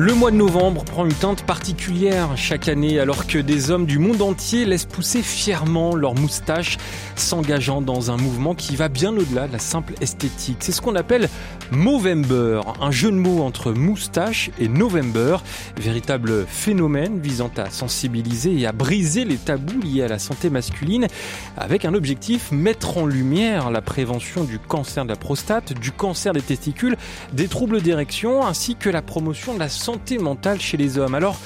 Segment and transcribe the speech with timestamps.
[0.00, 3.98] Le mois de novembre prend une teinte particulière chaque année alors que des hommes du
[3.98, 6.78] monde entier laissent pousser fièrement leurs moustaches,
[7.16, 10.58] s'engageant dans un mouvement qui va bien au-delà de la simple esthétique.
[10.60, 11.28] C'est ce qu'on appelle
[11.72, 15.38] Movember, un jeu de mots entre moustache et November,
[15.76, 21.08] véritable phénomène visant à sensibiliser et à briser les tabous liés à la santé masculine
[21.56, 26.34] avec un objectif mettre en lumière la prévention du cancer de la prostate, du cancer
[26.34, 26.96] des testicules,
[27.32, 31.14] des troubles d'érection ainsi que la promotion de la santé santé mentale chez les hommes.
[31.14, 31.38] Alors,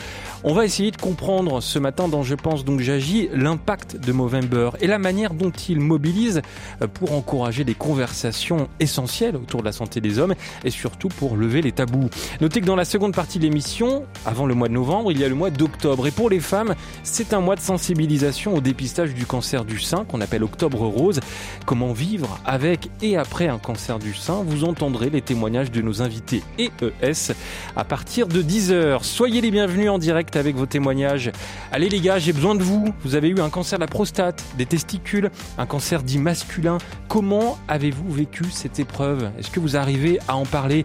[0.45, 4.70] on va essayer de comprendre ce matin dans Je pense donc j'agis l'impact de Movember
[4.80, 6.42] et la manière dont il mobilise
[6.80, 11.36] euh, pour encourager des conversations essentielles autour de la santé des hommes et surtout pour
[11.36, 12.10] lever les tabous.
[12.41, 15.24] Notez que dans la seconde partie de l'émission, avant le mois de novembre, il y
[15.24, 16.74] a le mois d'octobre et pour les femmes,
[17.05, 21.20] c'est un mois de sensibilisation au dépistage du cancer du sein qu'on appelle Octobre Rose.
[21.67, 24.42] Comment vivre avec et après un cancer du sein?
[24.45, 27.33] Vous entendrez les témoignages de nos invités EES
[27.77, 29.05] à partir de 10h.
[29.05, 31.33] Soyez les bienvenus en direct avec vos témoignages.
[31.70, 32.92] Allez les gars, j'ai besoin de vous.
[33.05, 36.78] Vous avez eu un cancer de la prostate, des testicules, un cancer dit masculin.
[37.08, 39.30] Comment avez-vous vécu cette épreuve?
[39.39, 40.83] Est-ce que vous arrivez à en parler?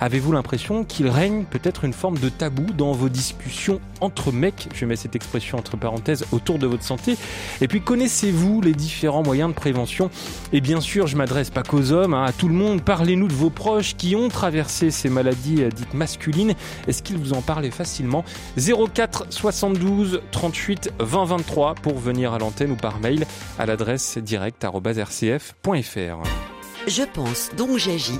[0.00, 4.68] Avez-vous l'impression qu'il règne peut-être une forme de tabou dans vos discussions entre mecs?
[4.74, 7.16] Je mets cette expression entre parenthèses autour de votre santé.
[7.60, 10.10] Et puis connaissez-vous les différents moyens de prévention?
[10.52, 12.82] Et bien sûr, je m'adresse pas qu'aux hommes, hein, à tout le monde.
[12.82, 16.54] Parlez-nous de vos proches qui ont traversé ces maladies euh, dites masculines.
[16.88, 18.24] Est-ce qu'ils vous en parlent facilement?
[18.56, 18.89] 04
[19.30, 23.26] 72 38 20 23 pour venir à l'antenne ou par mail
[23.58, 26.22] à l'adresse direct.rcf.fr.
[26.86, 28.18] Je pense donc j'agis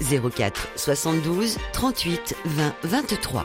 [0.00, 3.44] 04 72 38 20 23.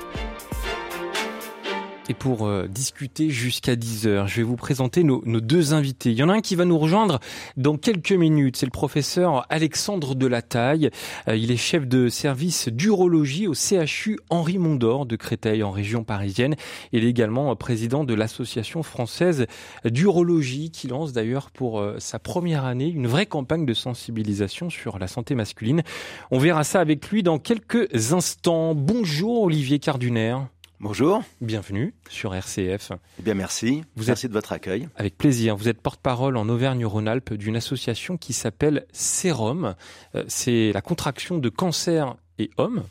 [2.09, 6.11] Et pour euh, discuter jusqu'à 10h, je vais vous présenter nos, nos, deux invités.
[6.11, 7.21] Il y en a un qui va nous rejoindre
[7.55, 8.57] dans quelques minutes.
[8.57, 10.89] C'est le professeur Alexandre Delataille.
[11.29, 16.03] Euh, il est chef de service d'urologie au CHU Henri Mondor de Créteil en région
[16.03, 16.55] parisienne.
[16.91, 19.45] Il est également euh, président de l'association française
[19.85, 25.07] d'urologie qui lance d'ailleurs pour sa première année une vraie campagne de sensibilisation sur la
[25.07, 25.83] santé masculine.
[26.31, 28.75] On verra ça avec lui dans quelques instants.
[28.75, 30.35] Bonjour Olivier Carduner.
[30.79, 31.23] Bonjour.
[31.39, 32.91] Bienvenue sur RCF.
[33.19, 33.83] Eh bien, merci.
[33.95, 34.31] Vous merci êtes...
[34.31, 34.89] de votre accueil.
[34.95, 35.55] Avec plaisir.
[35.55, 39.75] Vous êtes porte-parole en Auvergne-Rhône-Alpes d'une association qui s'appelle Sérum.
[40.15, 42.83] Euh, c'est la contraction de cancer et hommes.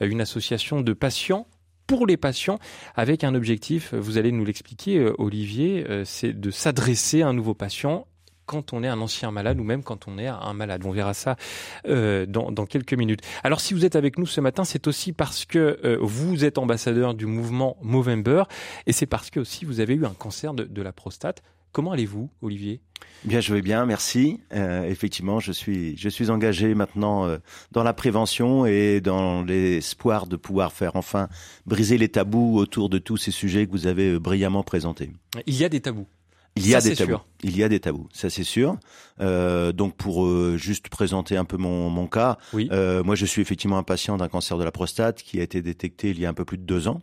[0.00, 1.48] Euh, une association de patients
[1.86, 2.58] pour les patients
[2.94, 7.52] avec un objectif, vous allez nous l'expliquer euh, Olivier, c'est de s'adresser à un nouveau
[7.52, 8.06] patient
[8.46, 10.82] quand on est un ancien malade ou même quand on est un malade.
[10.84, 11.36] On verra ça
[11.86, 13.20] euh, dans, dans, quelques minutes.
[13.42, 16.58] Alors si vous êtes avec nous ce matin, c'est aussi parce que euh, vous êtes
[16.58, 18.44] ambassadeur du mouvement Movember
[18.86, 21.42] et c'est parce que aussi vous avez eu un cancer de, de la prostate.
[21.74, 22.80] Comment allez-vous, Olivier?
[23.24, 24.38] Bien, je vais bien, merci.
[24.52, 27.38] Euh, effectivement, je suis, je suis engagé maintenant euh,
[27.72, 31.28] dans la prévention et dans l'espoir de pouvoir faire enfin
[31.66, 35.10] briser les tabous autour de tous ces sujets que vous avez brillamment présentés.
[35.46, 36.06] Il y a des tabous.
[36.56, 37.10] Il y a des tabous.
[37.10, 37.26] sûr.
[37.42, 38.76] Il y a des tabous, ça c'est sûr.
[39.20, 42.68] Euh, donc pour euh, juste présenter un peu mon, mon cas, Oui.
[42.70, 45.62] euh, moi je suis effectivement un patient d'un cancer de la prostate qui a été
[45.62, 47.02] détecté il y a un peu plus de deux ans.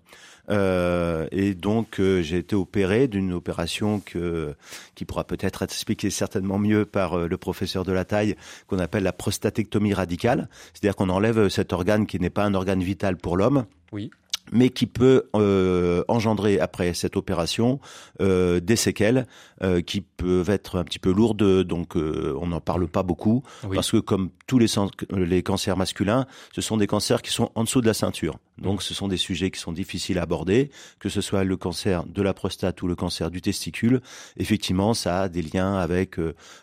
[0.49, 4.53] Et donc j'ai été opéré d'une opération que,
[4.95, 8.35] qui pourra peut-être être expliquée certainement mieux par le professeur de la taille,
[8.67, 10.49] qu'on appelle la prostatectomie radicale.
[10.73, 14.11] C'est-à-dire qu'on enlève cet organe qui n'est pas un organe vital pour l'homme Oui.
[14.51, 17.79] Mais qui peut euh, engendrer après cette opération
[18.21, 19.25] euh, des séquelles
[19.63, 23.75] euh, qui peuvent être un petit peu lourdes, donc on n'en parle pas beaucoup, Oui.
[23.75, 27.81] parce que comme tous les, cancers masculins, ce sont des cancers qui sont en dessous
[27.81, 28.37] de la ceinture.
[28.57, 28.63] Mmh.
[28.63, 30.69] Donc ce sont des sujets qui sont difficiles à aborder,
[30.99, 34.01] que ce soit le cancer de la prostate ou le cancer du testicule.
[34.37, 36.17] Effectivement, ça a des liens avec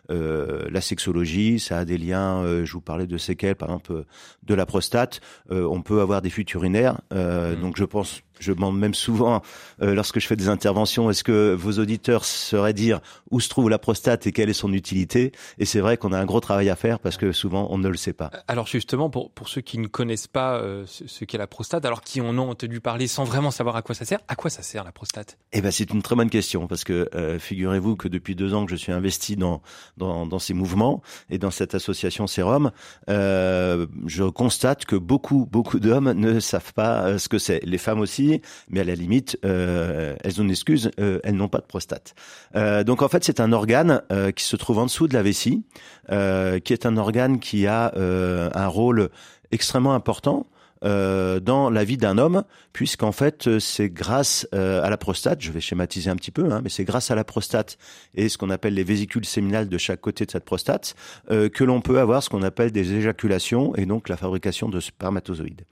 [0.09, 4.05] la sexologie, ça a des liens, je vous parlais de séquelles, par exemple,
[4.43, 5.21] de la prostate.
[5.51, 7.61] On peut avoir des fuites urinaires, euh, Mm.
[7.61, 9.43] donc je pense, je demande même souvent
[9.83, 13.01] euh, lorsque je fais des interventions, est-ce que vos auditeurs sauraient dire
[13.31, 15.33] où se trouve la prostate et quelle est son utilité?
[15.59, 17.89] Et c'est vrai qu'on a un gros travail à faire parce que souvent on ne
[17.89, 18.31] le sait pas.
[18.47, 21.85] Alors justement, pour, pour ceux qui ne connaissent pas euh, ce, ce qu'est la prostate,
[21.85, 24.51] alors qui en ont entendu parler sans vraiment savoir à quoi ça sert, à quoi
[24.51, 25.39] ça sert la prostate?
[25.53, 28.65] Eh ben c'est une très bonne question parce que euh, figurez-vous que depuis deux ans
[28.65, 29.63] que je suis investi dans
[29.97, 32.71] dans, dans ces mouvements et dans cette association Sérum,
[33.09, 37.61] je constate que beaucoup beaucoup d'hommes ne savent pas ce que c'est.
[37.65, 38.28] Les femmes aussi,
[38.69, 42.15] mais à la limite, euh, elles ont une excuse, euh, elles n'ont pas de prostate.
[42.57, 44.03] Euh, donc en fait c'est un organe
[44.35, 45.63] qui se trouve en dessous de la vessie,
[46.09, 49.11] qui est un organe qui a un rôle
[49.51, 50.47] extrêmement important
[50.83, 56.11] dans la vie d'un homme, puisqu'en fait c'est grâce à la prostate, je vais schématiser
[56.11, 57.79] un petit peu, hein, mais c'est grâce à la prostate
[58.15, 60.95] et ce qu'on appelle les vésicules séminales de chaque côté de cette prostate
[61.29, 65.65] que l'on peut avoir ce qu'on appelle des éjaculations et donc la fabrication de spermatozoïdes,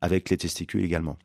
[0.00, 1.16] avec les testicules également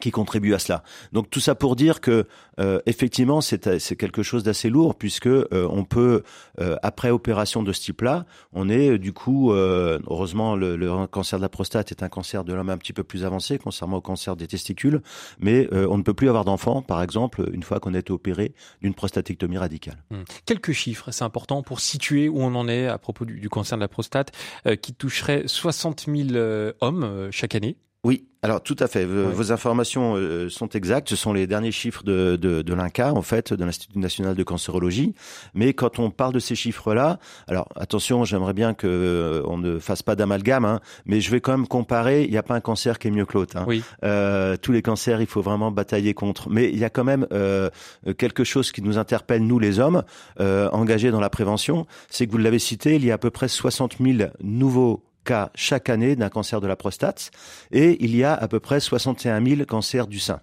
[0.00, 0.82] qui contribue à cela.
[1.12, 2.26] Donc tout ça pour dire que
[2.58, 6.22] euh, effectivement c'est c'est quelque chose d'assez lourd puisque euh, on peut
[6.60, 11.42] euh, après opération de ce type-là, on est du coup heureusement le, le, cancer de
[11.42, 14.36] la prostate est un cancer de l'homme un petit peu plus avancé contrairement au cancer
[14.36, 15.02] des testicules,
[15.38, 18.52] mais on ne peut plus avoir d'enfants par exemple une fois qu'on a été opéré
[18.82, 20.02] d'une prostatectomie radicale.
[20.10, 20.24] Hum.
[20.46, 23.78] Quelques chiffres, c'est important pour situer où on en est à propos du, du cancer
[23.78, 24.32] de la prostate
[24.82, 27.76] qui toucherait 60 000 hommes chaque année.
[28.02, 29.04] Oui, alors tout à fait.
[29.04, 31.10] Vos informations euh, sont exactes.
[31.10, 34.42] Ce sont les derniers chiffres de, de, de l'INCA, en fait, de l'Institut national de
[34.42, 35.14] cancérologie.
[35.52, 39.78] Mais quand on parle de ces chiffres-là, alors attention, j'aimerais bien que euh, on ne
[39.78, 42.24] fasse pas d'amalgame, hein, mais je vais quand même comparer.
[42.24, 43.58] Il n'y a pas un cancer qui est mieux que l'autre.
[43.58, 43.64] Hein.
[43.68, 43.82] Oui.
[44.02, 46.48] Euh, tous les cancers, il faut vraiment batailler contre.
[46.48, 47.68] Mais il y a quand même euh,
[48.16, 50.02] quelque chose qui nous interpelle nous les hommes
[50.38, 53.48] engagés dans la prévention, c'est que vous l'avez cité, il y a à peu près
[53.48, 57.30] 60 000 nouveaux cas chaque année d'un cancer de la prostate
[57.70, 60.40] et il y a à peu près 61 000 cancers du sein.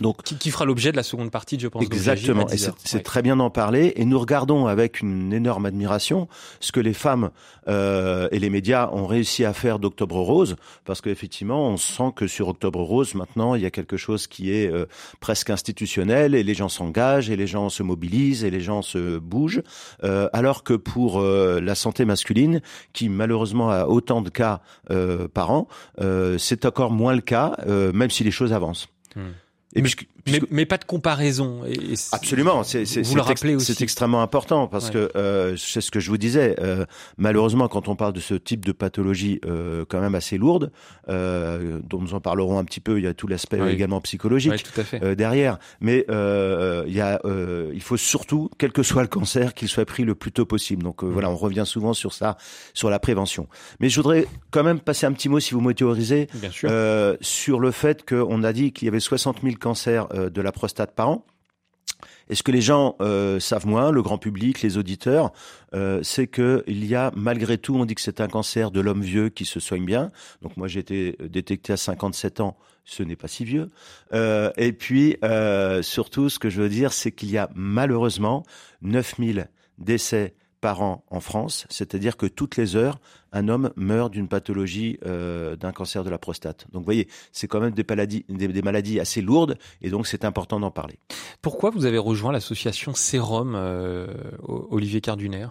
[0.00, 1.82] Donc, qui, qui fera l'objet de la seconde partie, je pense.
[1.82, 2.48] Exactement.
[2.48, 3.92] Et c'est très bien d'en parler.
[3.96, 6.28] Et nous regardons avec une énorme admiration
[6.60, 7.30] ce que les femmes
[7.68, 12.26] euh, et les médias ont réussi à faire d'Octobre Rose, parce qu'effectivement, on sent que
[12.26, 14.86] sur Octobre Rose, maintenant, il y a quelque chose qui est euh,
[15.20, 19.18] presque institutionnel, et les gens s'engagent, et les gens se mobilisent, et les gens se
[19.18, 19.62] bougent,
[20.04, 22.60] euh, alors que pour euh, la santé masculine,
[22.92, 24.60] qui malheureusement a autant de cas
[24.90, 25.68] euh, par an,
[26.00, 28.88] euh, c'est encore moins le cas, même si les choses avancent.
[29.14, 29.32] Hmm.
[29.74, 29.90] Et mais,
[30.26, 31.64] mais, mais, pas de comparaison.
[31.64, 34.92] Et, Absolument, c'est c'est extrêmement important parce ouais.
[34.92, 36.56] que euh, c'est ce que je vous disais.
[36.60, 36.84] Euh,
[37.16, 40.72] malheureusement, quand on parle de ce type de pathologie euh, quand même assez lourde,
[41.08, 44.52] euh, dont nous en parlerons un petit peu, il y a tout l'aspect également psychologique
[44.52, 45.02] oui, tout à fait.
[45.02, 45.58] Euh, derrière.
[45.80, 47.20] Mais euh, il y a,
[47.72, 50.82] il faut surtout, quel que soit le cancer, qu'il soit pris le plus tôt possible.
[50.82, 51.08] Donc mmh.
[51.08, 52.36] voilà, on revient souvent sur ça,
[52.74, 53.48] sur la prévention.
[53.80, 56.28] Mais je voudrais quand même passer un petit mot, si vous m'autorisez,
[57.20, 60.52] sur le fait qu'on a dit qu'il y avait 60 000 cancers euh, de la
[60.52, 61.24] prostate par an.
[62.28, 65.32] Et ce que les gens euh, savent moins, le grand public, les auditeurs,
[65.74, 68.80] euh, c'est que il y a malgré tout, on dit que c'est un cancer de
[68.80, 70.10] l'homme vieux qui se soigne bien.
[70.42, 73.70] Donc moi j'ai été détecté à 57 ans, ce n'est pas si vieux.
[74.12, 75.16] Et puis
[75.82, 78.44] surtout, ce que je veux dire, c'est qu'il y a malheureusement
[78.82, 79.48] 9000
[79.78, 83.00] décès par an en France, c'est-à-dire que toutes les heures,
[83.32, 86.66] un homme meurt d'une pathologie euh, d'un cancer de la prostate.
[86.72, 90.70] Donc vous voyez, c'est quand même des maladies, assez lourdes, et donc c'est important d'en
[90.70, 91.00] parler.
[91.42, 94.06] Pourquoi vous avez rejoint l'association Sérum, euh,
[94.44, 95.48] Olivier Carduner?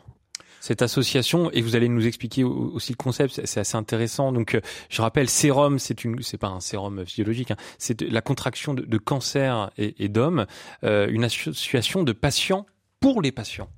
[0.61, 4.61] Cette association et vous allez nous expliquer aussi le concept c'est assez intéressant donc euh,
[4.89, 8.97] je rappelle sérum c'est une c'est pas un sérum physiologique hein, c'est la contraction de,
[8.99, 10.45] cancer et, et d'hommes
[10.83, 12.67] une association de patients
[12.99, 13.69] pour les patients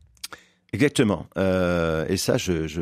[0.73, 1.27] Exactement.
[1.37, 2.81] Euh, et ça, je, je,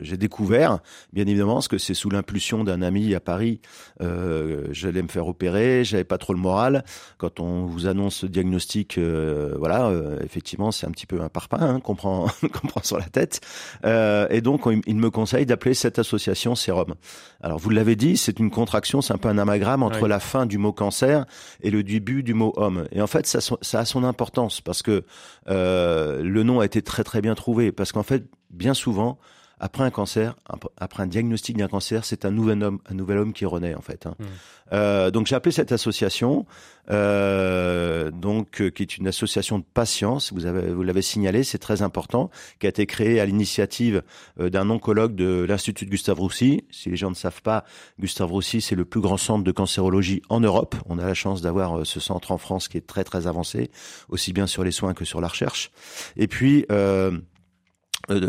[0.00, 0.78] j'ai découvert,
[1.12, 3.60] bien évidemment, parce que c'est sous l'impulsion d'un ami à Paris.
[4.00, 6.84] Euh, j'allais me faire opérer, j'avais pas trop le moral.
[7.18, 11.28] Quand on vous annonce ce diagnostic, euh, voilà, euh, effectivement, c'est un petit peu un
[11.28, 12.26] parpaing hein, qu'on prend,
[12.68, 13.40] prend sur la tête.
[13.84, 16.94] Euh, et donc, on, il me conseille d'appeler cette association Sérum.
[17.42, 20.08] Alors, vous l'avez dit, c'est une contraction, c'est un peu un amagramme entre oui.
[20.08, 21.26] la fin du mot cancer
[21.60, 22.86] et le début du mot homme.
[22.92, 25.04] Et en fait, ça, ça a son importance parce que
[25.48, 29.18] euh, le nom a été très très bien trouvé parce qu'en fait, bien souvent,
[29.62, 30.34] après un cancer,
[30.76, 33.80] après un diagnostic d'un cancer, c'est un nouvel homme, un nouvel homme qui renaît en
[33.80, 34.06] fait.
[34.06, 34.16] Hein.
[34.18, 34.24] Mmh.
[34.72, 36.46] Euh, donc j'ai appelé cette association,
[36.90, 40.18] euh, donc euh, qui est une association de patients.
[40.32, 42.28] Vous avez, vous l'avez signalé, c'est très important,
[42.58, 44.02] qui a été créée à l'initiative
[44.40, 46.64] euh, d'un oncologue de l'Institut de Gustave Roussy.
[46.72, 47.64] Si les gens ne savent pas,
[48.00, 50.74] Gustave Roussy, c'est le plus grand centre de cancérologie en Europe.
[50.86, 53.70] On a la chance d'avoir ce centre en France qui est très très avancé,
[54.08, 55.70] aussi bien sur les soins que sur la recherche.
[56.16, 57.12] Et puis euh,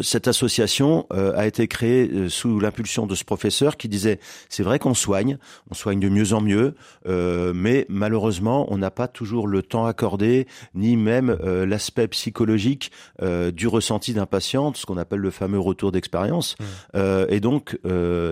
[0.02, 4.64] cette association euh, a été créée euh, sous l'impulsion de ce professeur qui disait c'est
[4.64, 5.38] vrai qu'on soigne,
[5.72, 6.76] on soigne de mieux en mieux,
[7.08, 12.92] euh, mais malheureusement on n'a pas toujours le temps accordé ni même euh, l'aspect psychologique
[13.22, 16.56] euh, du ressenti d'un patient, ce qu'on appelle le fameux retour d'expérience.
[16.60, 16.98] Mmh.
[17.30, 17.78] et donc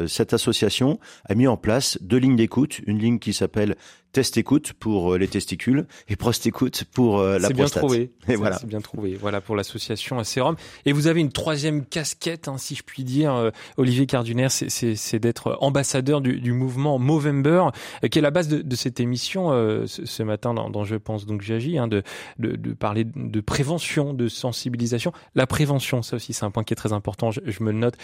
[0.08, 3.76] cette association a mis en place deux lignes d'écoute, une ligne qui s'appelle
[4.12, 7.50] test écoute pour les testicules et prost écoute pour la prostate.
[7.50, 8.12] C'est bien trouvé.
[8.28, 8.58] Et voilà.
[8.58, 9.16] C'est bien trouvé.
[9.16, 10.56] Voilà pour l'association Sérum.
[10.86, 15.20] Et vous avez une troisième casquette, hein, si je puis dire, euh, Olivier Carduner, c'est
[15.20, 17.66] d'être ambassadeur du, du, mouvement Movember,
[18.04, 20.84] euh, qui est la base de, de cette émission euh, ce, ce, matin dans, dans,
[20.84, 22.04] Je pense donc j'agis, hein, de,
[22.40, 25.12] de, de, parler de prévention, de sensibilisation.
[25.36, 27.78] La prévention, ça aussi c'est un point qui est très important, je, je me le
[27.78, 27.96] note.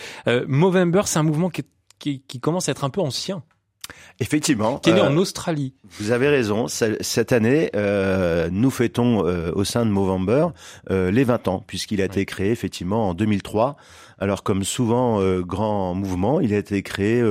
[0.48, 1.68] Movember, c'est un mouvement qui, est,
[2.00, 3.44] qui, qui commence à être un peu ancien.
[4.20, 4.78] Effectivement.
[4.78, 5.74] Qui est né en Australie.
[6.00, 6.68] Vous avez raison.
[6.68, 7.72] Cette année,
[8.52, 10.48] nous fêtons au sein de Movember
[10.90, 13.78] les 20 ans, puisqu'il a été créé effectivement en 2003.
[14.20, 17.24] Alors comme souvent grand mouvement, il a été créé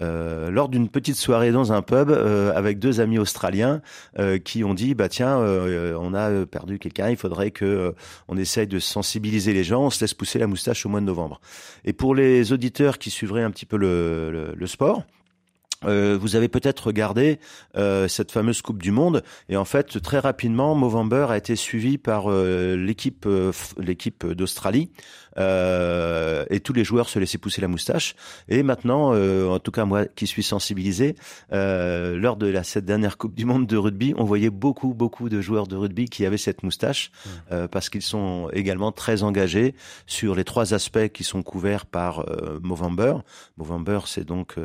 [0.00, 3.82] euh, lors d'une petite soirée dans un pub euh, avec deux amis australiens
[4.20, 7.94] euh, qui ont dit bah tiens on a perdu quelqu'un il faudrait que
[8.28, 11.06] on essaye de sensibiliser les gens on se laisse pousser la moustache au mois de
[11.06, 11.40] novembre
[11.84, 15.02] et pour les auditeurs qui suivraient un petit peu le, le, le sport
[15.84, 17.38] euh, vous avez peut-être regardé
[17.76, 19.22] euh, cette fameuse Coupe du Monde.
[19.48, 23.26] Et en fait très rapidement Movember a été suivi par euh, l'équipe
[23.78, 24.90] l'équipe d'Australie
[25.38, 28.14] et tous les joueurs se laissaient pousser la moustache
[28.48, 31.14] et maintenant en tout cas moi qui suis sensibilisé
[31.50, 35.40] lors de la cette dernière Coupe du Monde de rugby on voyait beaucoup beaucoup de
[35.40, 37.68] joueurs de rugby qui avaient cette moustache mmh.
[37.68, 39.74] parce qu'ils sont également très engagés
[40.06, 42.24] sur les trois aspects qui sont couverts par
[42.62, 43.18] Movember
[43.56, 44.56] Movember c'est donc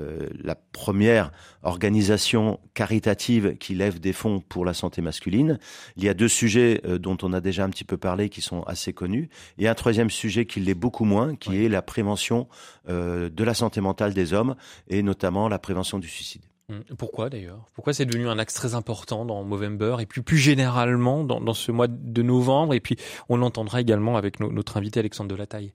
[0.00, 1.32] euh, la première
[1.62, 5.58] organisation caritative qui lève des fonds pour la santé masculine.
[5.96, 8.40] Il y a deux sujets euh, dont on a déjà un petit peu parlé qui
[8.40, 9.28] sont assez connus.
[9.58, 12.48] Il y a un troisième sujet qui l'est beaucoup moins, qui est la prévention
[12.90, 14.54] euh, de la santé mentale des hommes
[14.88, 16.42] et notamment la prévention du suicide.
[16.70, 17.66] Hum, pourquoi d'ailleurs?
[17.74, 21.54] Pourquoi c'est devenu un axe très important dans Movember et puis plus généralement dans, dans,
[21.54, 22.74] ce mois de novembre?
[22.74, 22.96] Et puis
[23.28, 25.72] on l'entendra également avec notre invité Alexandre Delataille.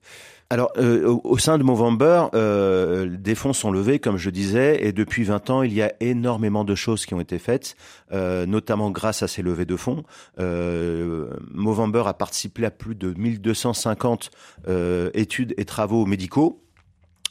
[0.48, 4.92] Alors euh, au, sein de Movember, euh, des fonds sont levés, comme je disais, et
[4.92, 7.76] depuis 20 ans, il y a énormément de choses qui ont été faites,
[8.12, 10.04] euh, notamment grâce à ces levées de fonds.
[10.38, 14.30] Euh, Movember a participé à plus de 1250
[14.68, 16.62] euh, études et travaux médicaux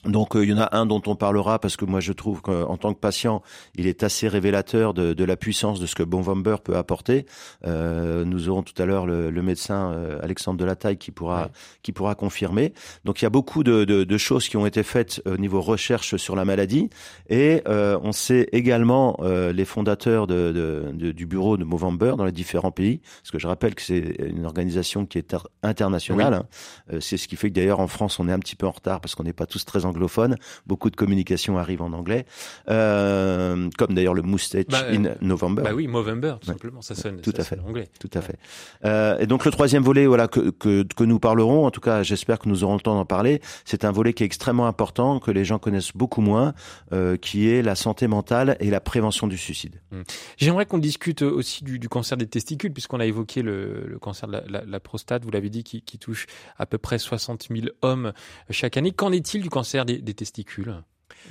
[0.06, 2.42] donc euh, il y en a un dont on parlera parce que moi je trouve
[2.42, 3.42] qu'en tant que patient,
[3.76, 7.26] il est assez révélateur de, de la puissance de ce que Bonvamber peut apporter.
[7.66, 11.50] Euh, nous aurons tout à l'heure le, le, médecin euh, Alexandre Delataille qui pourra
[11.84, 12.74] qui pourra confirmer.
[13.04, 15.62] Donc il y a beaucoup de, de, de, choses qui ont été faites au niveau
[15.62, 16.90] recherche sur la maladie
[17.30, 22.32] et euh, on sait également euh, les fondateurs de, du bureau de Movember dans les
[22.32, 23.02] différents pays.
[23.22, 26.34] Parce que je rappelle que c'est une organisation qui est internationale.
[26.34, 26.46] Hein.
[26.94, 28.72] Euh, c'est ce qui fait que d'ailleurs en France on est un petit peu en
[28.72, 30.36] retard parce qu'on n'est pas tous très anglophone.
[30.68, 32.26] Beaucoup de communication arrive en anglais,
[32.70, 35.64] euh, comme d'ailleurs le Moustache bah, in November.
[35.64, 37.88] Bah oui, November, tout simplement, ça sonne, tout à fait, anglais.
[38.00, 38.38] Tout à fait.
[38.84, 42.04] Euh, et donc le troisième volet, voilà, que, que, que nous parlerons, en tout cas,
[42.04, 43.42] j'espère que nous aurons le temps d'en parler.
[43.64, 46.54] C'est un volet qui est extrêmement important, que les gens connaissent beaucoup moins,
[46.94, 49.82] euh, qui est la santé mentale et la prévention du suicide.
[49.92, 50.02] Mmh.
[50.38, 54.28] J'aimerais qu'on discute aussi du, du, cancer des testicules, puisqu'on a évoqué le, le, cancer
[54.28, 57.48] de la, la, la prostate, vous l'avez dit, qui, qui touche à peu près 60
[57.50, 58.14] 000 hommes
[58.50, 58.92] chaque année.
[58.92, 60.76] Qu'en est-il du cancer des, testicules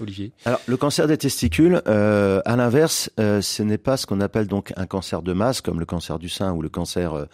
[0.00, 0.32] Olivier?
[0.44, 4.46] Alors, le cancer des testicules, euh, à l'inverse, euh, ce n'est pas ce qu'on appelle
[4.46, 7.26] donc un cancer de masse, comme le cancer du sein ou le cancer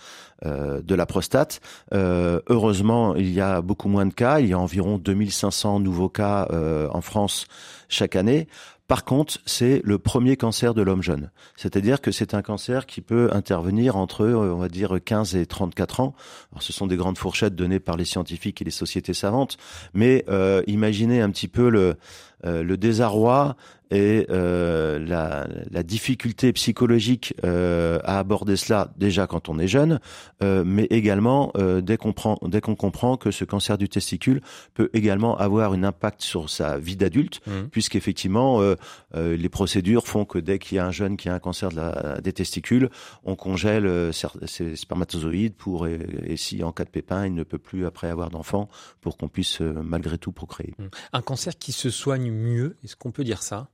[0.45, 1.61] euh, de la prostate.
[1.93, 4.41] Heureusement, il y a beaucoup moins de cas.
[4.41, 6.49] Il y a environ 2500 nouveaux cas
[6.93, 7.47] en France
[7.89, 8.49] chaque année.
[8.91, 11.31] Par contre, c'est le premier cancer de l'homme jeune.
[11.55, 16.01] C'est-à-dire que c'est un cancer qui peut intervenir entre, on va dire, 15 et 34
[16.01, 16.17] ans.
[16.51, 19.59] Alors, ce sont des grandes fourchettes données par les scientifiques et les sociétés savantes.
[19.95, 21.99] Mais euh, imaginez un petit peu le,
[22.45, 23.55] euh, le désarroi
[23.91, 30.01] et euh, la, la, difficulté psychologique euh, à aborder cela déjà quand on est jeune,
[30.43, 34.43] euh, mais également euh, dès qu'on prend, dès qu'on comprend que ce cancer du testicule
[34.75, 37.69] peut également avoir un impact sur sa vie d'adulte, mmh.
[37.73, 38.77] puisqu'effectivement euh,
[39.15, 41.77] les procédures font que dès qu'il y a un jeune qui a un cancer de
[41.77, 42.91] la, des testicules,
[43.25, 47.59] on congèle ses spermatozoïdes pour et, et, si en cas de pépin il ne peut
[47.59, 48.69] plus après avoir d'enfant
[49.01, 50.75] pour qu'on puisse malgré tout procréer.
[50.79, 50.85] Mmh.
[51.13, 53.69] Un cancer qui se soigne mieux, est-ce qu'on peut dire ça?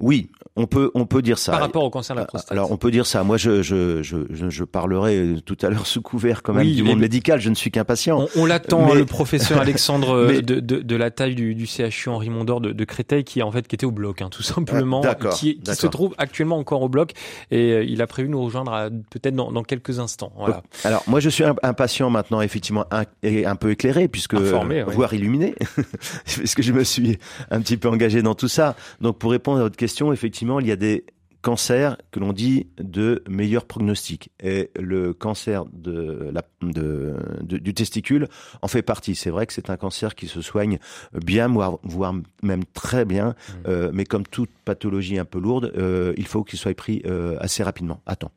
[0.00, 1.52] Oui, on peut on peut dire ça.
[1.52, 2.50] Par rapport au cancer de la prostate.
[2.50, 3.22] Alors on peut dire ça.
[3.22, 6.82] Moi, je je je, je parlerai tout à l'heure sous couvert quand même oui, du
[6.82, 7.40] monde médical.
[7.40, 8.26] Je ne suis qu'un patient.
[8.36, 8.94] On, on l'attend, mais...
[8.94, 10.42] le professeur Alexandre mais...
[10.42, 13.52] de, de, de, la taille du, du CHU Henri Mondor de, de Créteil, qui en
[13.52, 16.82] fait qui était au bloc, hein, tout simplement, ah, qui, qui se trouve actuellement encore
[16.82, 17.12] au bloc,
[17.50, 20.32] et euh, il a prévu nous rejoindre peut-être dans, dans, quelques instants.
[20.36, 20.62] Voilà.
[20.84, 24.82] Alors moi, je suis un, un patient maintenant effectivement un, un peu éclairé puisque Informé,
[24.82, 25.54] voire illuminé,
[26.24, 27.18] parce que je me suis
[27.50, 28.76] un petit peu engagé dans tout ça.
[29.00, 31.04] Donc pour répondre à votre question, effectivement, il y a des
[31.42, 34.30] cancers que l'on dit de meilleur prognostic.
[34.42, 38.28] Et le cancer de la, de, de, du testicule
[38.62, 39.14] en fait partie.
[39.14, 40.78] C'est vrai que c'est un cancer qui se soigne
[41.14, 43.52] bien, voire, voire même très bien, mmh.
[43.68, 47.36] euh, mais comme toute pathologie un peu lourde, euh, il faut qu'il soit pris euh,
[47.40, 48.32] assez rapidement, à temps.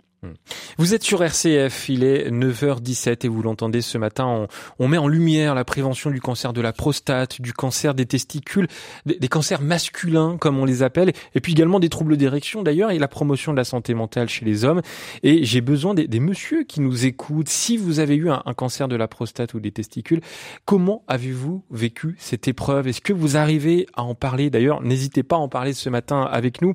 [0.77, 4.47] Vous êtes sur RCF, il est 9h17 et vous l'entendez ce matin,
[4.79, 8.67] on, met en lumière la prévention du cancer de la prostate, du cancer des testicules,
[9.05, 12.99] des, cancers masculins comme on les appelle, et puis également des troubles d'érection d'ailleurs et
[12.99, 14.81] la promotion de la santé mentale chez les hommes.
[15.23, 17.49] Et j'ai besoin des, des messieurs qui nous écoutent.
[17.49, 20.21] Si vous avez eu un cancer de la prostate ou des testicules,
[20.65, 22.87] comment avez-vous vécu cette épreuve?
[22.87, 24.49] Est-ce que vous arrivez à en parler?
[24.49, 26.73] D'ailleurs, n'hésitez pas à en parler ce matin avec nous.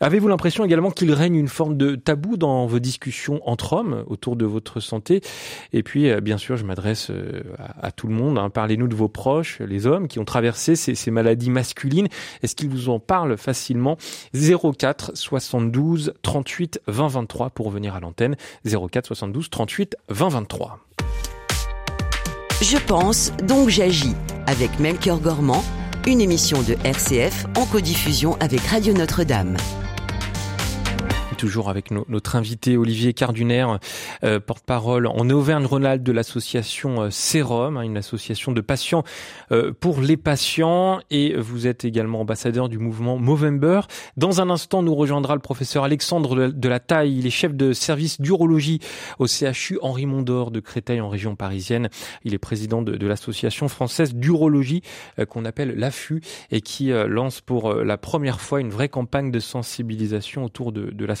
[0.00, 4.36] Avez-vous l'impression également qu'il règne une forme de tabou dans vos discussions entre hommes autour
[4.36, 5.20] de votre santé.
[5.72, 7.42] Et puis, euh, bien sûr, je m'adresse euh,
[7.82, 8.38] à, tout le monde.
[8.38, 8.48] Hein.
[8.48, 12.06] Parlez-nous de vos proches, les hommes qui ont traversé ces, ces maladies masculines.
[12.42, 13.96] Est-ce qu'ils vous en parlent facilement?
[14.32, 18.36] 04 72 38 20 23 pour venir à l'antenne.
[18.64, 20.78] 04 72 38 20 23.
[22.62, 24.14] Je pense, donc j'agis.
[24.46, 25.64] Avec Melchior Gormand,
[26.06, 29.56] une émission de RCF en codiffusion avec Radio Notre-Dame
[31.36, 33.66] toujours avec notre invité Olivier Carduner,
[34.24, 39.04] euh, porte-parole en Auvergne-Rhône-Alpes de l'association euh, Sérum, hein, une association de patients
[39.52, 41.00] euh, pour les patients.
[41.10, 43.82] Et vous êtes également ambassadeur du mouvement Movember.
[44.16, 47.18] Dans un instant, nous rejoindra le professeur Alexandre de la Taille.
[47.18, 48.80] Il est chef de service d'urologie
[49.18, 51.90] au CHU Henri Mondor de Créteil en région parisienne.
[52.24, 54.82] Il est président de, de l'association française d'urologie
[55.28, 60.44] qu'on appelle l'AFU et qui lance pour la première fois une vraie campagne de sensibilisation
[60.44, 61.14] autour de, de la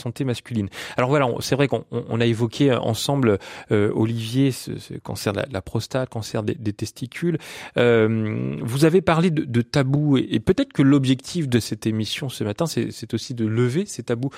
[0.96, 3.38] Alors voilà, c'est vrai qu'on a évoqué euh, ensemble,
[3.70, 7.38] euh, Olivier, ce, cancer de la, prostate, cancer des, testicules.
[7.76, 12.44] Euh, vous avez parlé de, de tabous et, peut-être que l'objectif de cette émission ce
[12.44, 14.30] matin, c'est aussi de lever ces tabous.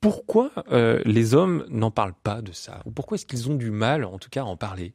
[0.00, 0.50] Pourquoi
[1.04, 2.82] les hommes n'en parlent pas de ça?
[2.86, 4.94] Ou pourquoi est-ce qu'ils ont du mal, en tout cas, à en parler?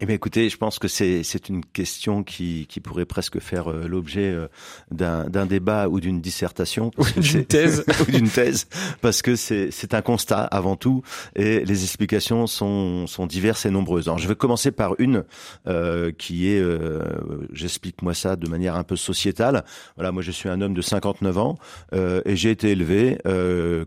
[0.00, 3.70] Eh bien, écoutez, je pense que c'est c'est une question qui qui pourrait presque faire
[3.70, 4.48] euh, l'objet euh,
[4.90, 8.66] d'un d'un débat ou d'une dissertation, ou d'une thèse, ou d'une thèse,
[9.02, 11.02] parce que c'est c'est un constat avant tout,
[11.36, 14.08] et les explications sont sont diverses et nombreuses.
[14.08, 15.24] Alors, je vais commencer par une
[15.68, 19.64] euh, qui est, euh, j'explique moi ça de manière un peu sociétale.
[19.94, 21.56] Voilà, moi je suis un homme de 59 ans
[21.94, 23.18] et j'ai été élevé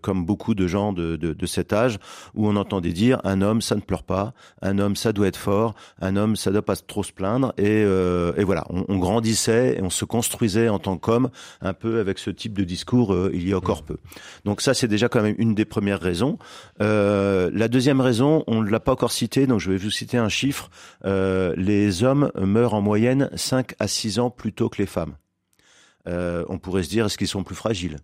[0.01, 1.99] comme beaucoup de gens de, de de cet âge
[2.33, 5.37] où on entendait dire un homme ça ne pleure pas, un homme ça doit être
[5.37, 7.53] fort un homme, ça doit pas trop se plaindre.
[7.57, 11.29] Et, euh, et voilà, on, grandissait et on se construisait en tant qu'homme
[11.61, 13.97] un peu avec ce type de discours euh, il y a encore peu.
[14.45, 16.37] Donc ça, c'est déjà quand même une des premières raisons.
[16.81, 20.17] Euh, la deuxième raison, on ne l'a pas encore cité, donc je vais vous citer
[20.17, 20.69] un chiffre.
[21.03, 25.15] les hommes meurent en moyenne 5 à 6 ans plus tôt que les femmes.
[26.05, 27.97] on pourrait se dire, est-ce qu'ils sont plus fragiles?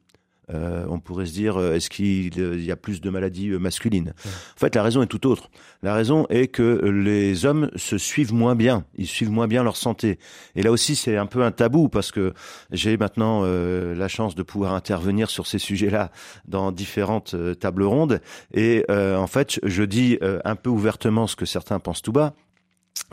[0.52, 4.14] Euh, on pourrait se dire, euh, est-ce qu'il y a plus de maladies euh, masculines
[4.26, 5.50] En fait, la raison est tout autre.
[5.84, 9.78] La raison est que les hommes se suivent moins bien, ils suivent moins bien leur
[9.78, 10.20] santé.
[10.56, 12.34] Et là aussi, c'est un peu un tabou parce que
[12.72, 16.12] j'ai maintenant la chance de pouvoir intervenir sur ces sujets-là
[16.48, 18.22] dans différentes tables rondes.
[18.54, 22.34] Et en fait, je dis un peu ouvertement ce que certains pensent tout bas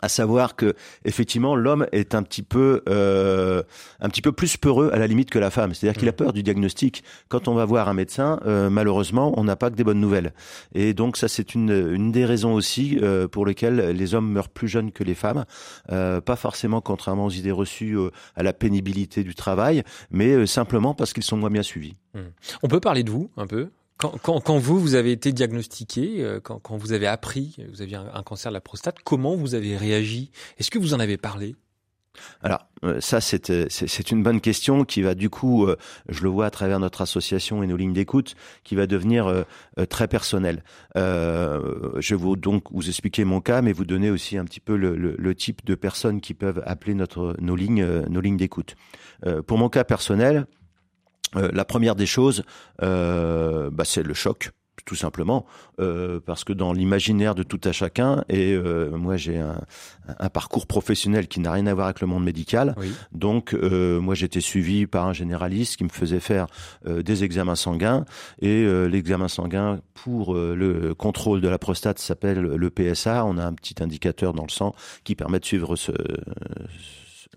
[0.02, 3.62] à savoir que effectivement l'homme est un petit peu euh,
[4.00, 5.74] un petit peu plus peureux à la limite que la femme.
[5.74, 7.04] C'est-à-dire qu'il a peur du diagnostic.
[7.28, 10.32] Quand on va voir un médecin euh, malheureusement on n'a pas que des bonnes nouvelles.
[10.74, 14.48] Et donc ça c'est une une des raisons aussi euh, pour lesquelles les hommes meurent
[14.48, 15.44] plus jeunes que les femmes.
[15.88, 17.96] Pas forcément contrairement aux idées reçues
[18.36, 21.96] à la pénibilité du travail mais simplement parce qu'ils sont moins bien suivis.
[22.14, 22.18] Mmh.
[22.62, 23.70] on peut parler de vous un peu?
[24.00, 28.22] Quand, vous, vous avez été diagnostiqué, euh, quand, vous avez appris que vous aviez un,
[28.22, 30.30] cancer de la prostate, comment vous avez réagi?
[30.58, 31.54] Est-ce que vous en avez parlé?
[32.42, 35.76] Alors euh, ça c'est une bonne question qui va du coup, euh,
[36.08, 38.34] je le vois à travers notre association et nos lignes d'écoute,
[38.64, 39.44] qui va devenir
[39.88, 40.64] très personnelle.
[40.96, 45.34] je vais donc vous expliquer mon cas, mais vous donner aussi un petit peu le,
[45.34, 48.74] type de personnes qui peuvent appeler notre nos lignes nos lignes d'écoute.
[49.46, 50.46] pour mon cas personnel,
[51.34, 52.42] la première des choses,
[52.82, 54.50] euh, bah, c'est le choc
[54.86, 55.44] tout simplement
[55.78, 58.56] euh, parce que dans l'imaginaire de tout à chacun et
[58.90, 59.60] moi j'ai un,
[60.18, 62.74] un, parcours professionnel qui n'a rien à voir avec le monde médical.
[63.12, 66.46] Donc moi j'étais suivi par un généraliste qui me faisait faire
[66.86, 68.06] des examens sanguins.
[68.40, 73.52] Et l'examen sanguin pour le contrôle de la prostate s'appelle le PSA on a un
[73.52, 75.92] petit indicateur dans le sang qui permet de suivre ce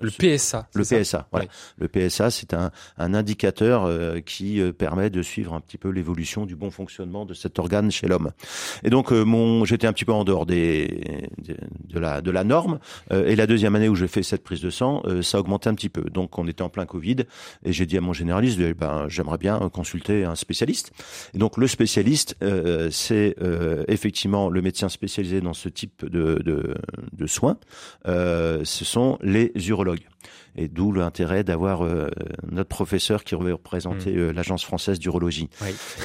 [0.03, 0.67] le PSA.
[0.75, 1.47] Le PSA, voilà.
[1.77, 5.89] Le PSA, c'est un, un, indicateur euh, qui euh, permet de suivre un petit peu
[5.89, 8.31] l'évolution du bon fonctionnement de cet organe chez l'homme.
[8.83, 11.29] Et donc, euh, mon, j'étais un petit peu en dehors des,
[11.89, 12.79] de, la, de la norme.
[13.11, 15.75] et la deuxième année où j'ai fait cette prise de sang, ça a augmenté un
[15.75, 16.01] petit peu.
[16.01, 17.17] Donc, on était en plein Covid.
[17.63, 20.91] Et j'ai dit à mon généraliste, ben, j'aimerais bien consulter un spécialiste.
[21.33, 22.35] Et donc, le spécialiste,
[22.91, 23.35] c'est
[23.87, 26.75] effectivement le médecin spécialisé dans ce type de, de,
[27.13, 27.57] de soins.
[28.05, 30.13] ce sont les urologues dialogue.
[30.55, 31.87] Et d'où l'intérêt d'avoir
[32.49, 34.31] notre professeur qui représentait mmh.
[34.31, 35.49] l'agence française d'urologie.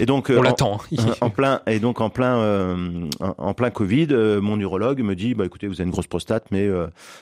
[0.01, 0.81] Et donc on l'attend.
[1.21, 4.09] en plein et donc en plein en plein Covid,
[4.41, 6.69] mon urologue me dit bah écoutez vous avez une grosse prostate mais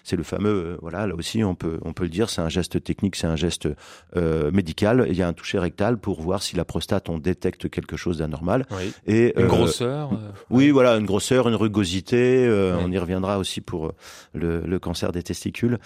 [0.05, 2.83] c'est le fameux voilà là aussi on peut on peut le dire c'est un geste
[2.83, 3.69] technique c'est un geste
[4.15, 5.07] médical.
[5.09, 8.19] Il y a un toucher rectal pour voir si la prostate on détecte quelque chose
[8.19, 8.67] d'anormal.
[9.07, 10.11] Et une grosseur.
[10.51, 12.49] Oui voilà une grosseur une rugosité.
[12.81, 13.93] On y reviendra aussi pour
[14.33, 15.79] le, le cancer des testicules.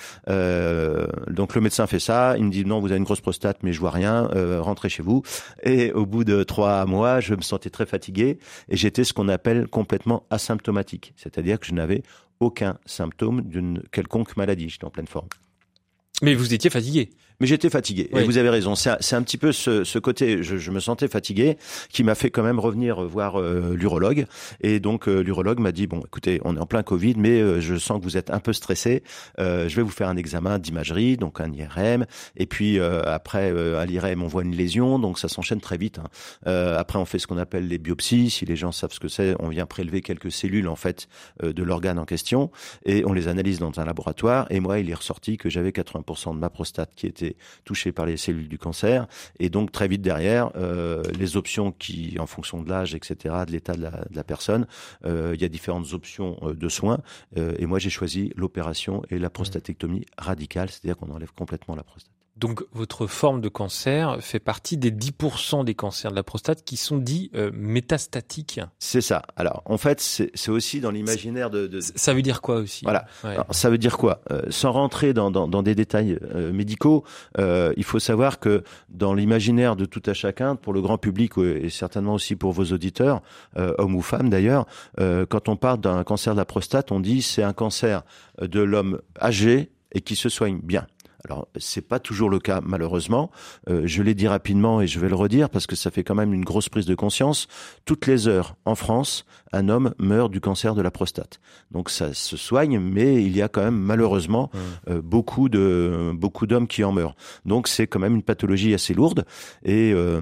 [1.35, 3.73] Donc le médecin fait ça, il me dit non, vous avez une grosse prostate, mais
[3.73, 5.23] je vois rien, euh, rentrez chez vous.
[5.63, 8.39] Et au bout de trois mois, je me sentais très fatigué
[8.69, 12.03] et j'étais ce qu'on appelle complètement asymptomatique, c'est-à-dire que je n'avais
[12.41, 15.29] aucun symptôme d'une quelconque maladie, j'étais en pleine forme.
[16.23, 18.09] Mais vous étiez fatigué mais j'étais fatigué.
[18.13, 18.75] Et vous avez raison.
[18.75, 21.57] C'est un, un, petit peu ce, ce côté, je, je, me sentais fatigué,
[21.89, 24.27] qui m'a fait quand même revenir voir euh, l'urologue.
[24.61, 27.61] Et donc euh, l'urologue m'a dit bon, écoutez, on est en plein Covid, mais euh,
[27.61, 29.03] je sens que vous êtes un peu stressé.
[29.39, 32.07] je vais vous faire un examen d'imagerie, donc un IRM.
[32.37, 35.99] Et puis après à l'IRM, on voit une lésion, donc ça s'enchaîne très vite.
[35.99, 36.75] Hein.
[36.77, 38.31] après, on fait ce qu'on appelle les biopsies.
[38.31, 41.09] Si les gens savent ce que c'est, on vient prélever quelques cellules en fait
[41.43, 42.51] de l'organe en question
[42.85, 44.47] et on les analyse dans un laboratoire.
[44.51, 47.30] Et moi, il est ressorti que j'avais 80% de ma prostate qui était
[47.65, 49.07] touché par les cellules du cancer.
[49.39, 53.53] Et donc très vite derrière, euh, les options qui, en fonction de l'âge, etc., de
[53.53, 54.67] l'état de, la, personne,
[55.05, 56.99] euh, il y a différentes options euh, de soins.
[57.37, 62.20] et moi, j'ai choisi l'opération et la prostatectomie radicale, c'est-à-dire qu'on enlève complètement la prostate.
[62.41, 66.79] Donc votre forme de cancer fait partie des 10% des cancers de la prostate qui
[66.79, 68.61] sont dits euh, métastatiques.
[68.79, 69.23] C'est ça.
[69.37, 72.87] Alors en fait, c'est aussi dans l'imaginaire de, de, Ça veut dire quoi aussi?
[72.87, 73.07] Voilà.
[73.51, 74.23] ça veut dire quoi?
[74.31, 77.05] Euh, Sans rentrer dans, dans, dans des détails euh, médicaux,
[77.39, 81.69] il faut savoir que dans l'imaginaire de tout à chacun, pour le grand public et
[81.69, 83.21] certainement aussi pour vos auditeurs,
[83.57, 87.43] hommes ou femmes d'ailleurs, quand on parle d'un cancer de la prostate, on dit c'est
[87.43, 88.03] un cancer
[88.41, 90.87] de l'homme âgé et qui se soigne bien.
[91.25, 93.31] Alors, c'est pas toujours le cas, malheureusement.
[93.69, 96.15] Euh, je l'ai dit rapidement et je vais le redire parce que ça fait quand
[96.15, 97.47] même une grosse prise de conscience.
[97.85, 101.41] Toutes les heures, en France, un homme meurt du cancer de la prostate.
[101.71, 104.59] Donc, ça se soigne, mais il y a quand même, malheureusement, mmh.
[104.91, 107.17] euh, beaucoup de beaucoup d'hommes qui en meurent.
[107.45, 109.25] Donc, c'est quand même une pathologie assez lourde
[109.63, 110.21] et euh,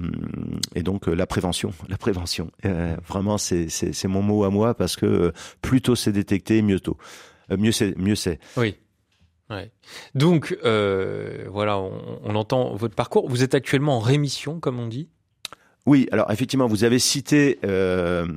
[0.75, 2.51] et donc la prévention, la prévention.
[3.07, 5.31] vraiment, c'est c'est mon mot à moi parce que
[5.61, 6.97] plus tôt c'est détecté, mieux tôt,
[7.49, 8.39] mieux c'est mieux c'est.
[8.57, 8.75] Oui.
[10.15, 13.27] Donc, euh, voilà, on, on, entend votre parcours.
[13.29, 15.09] Vous êtes actuellement en rémission, comme on dit?
[15.85, 18.27] Oui, alors effectivement, vous avez cité euh,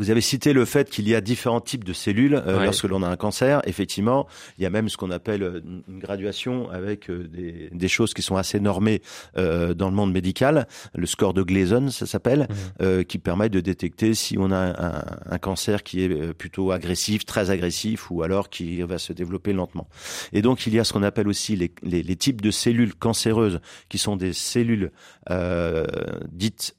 [0.00, 3.02] vous avez cité le fait qu'il y a différents types de cellules euh, lorsque l'on
[3.02, 3.60] a un cancer.
[3.66, 7.88] Effectivement, il y a même ce qu'on appelle euh, une graduation avec euh, des, des,
[7.88, 9.02] choses qui sont assez normées
[9.36, 10.66] euh, dans le monde médical.
[10.94, 12.48] Le score de Gleason, ça s'appelle,
[12.80, 13.04] mmh.
[13.04, 17.50] qui permet de détecter si on a un, un, cancer qui est plutôt agressif, très
[17.50, 19.86] agressif, ou alors qui va se développer lentement.
[20.32, 22.94] Et donc, il y a ce qu'on appelle aussi les, les, les, types de cellules
[22.94, 23.60] cancéreuses,
[23.90, 24.92] qui sont des cellules
[26.32, 26.74] dites...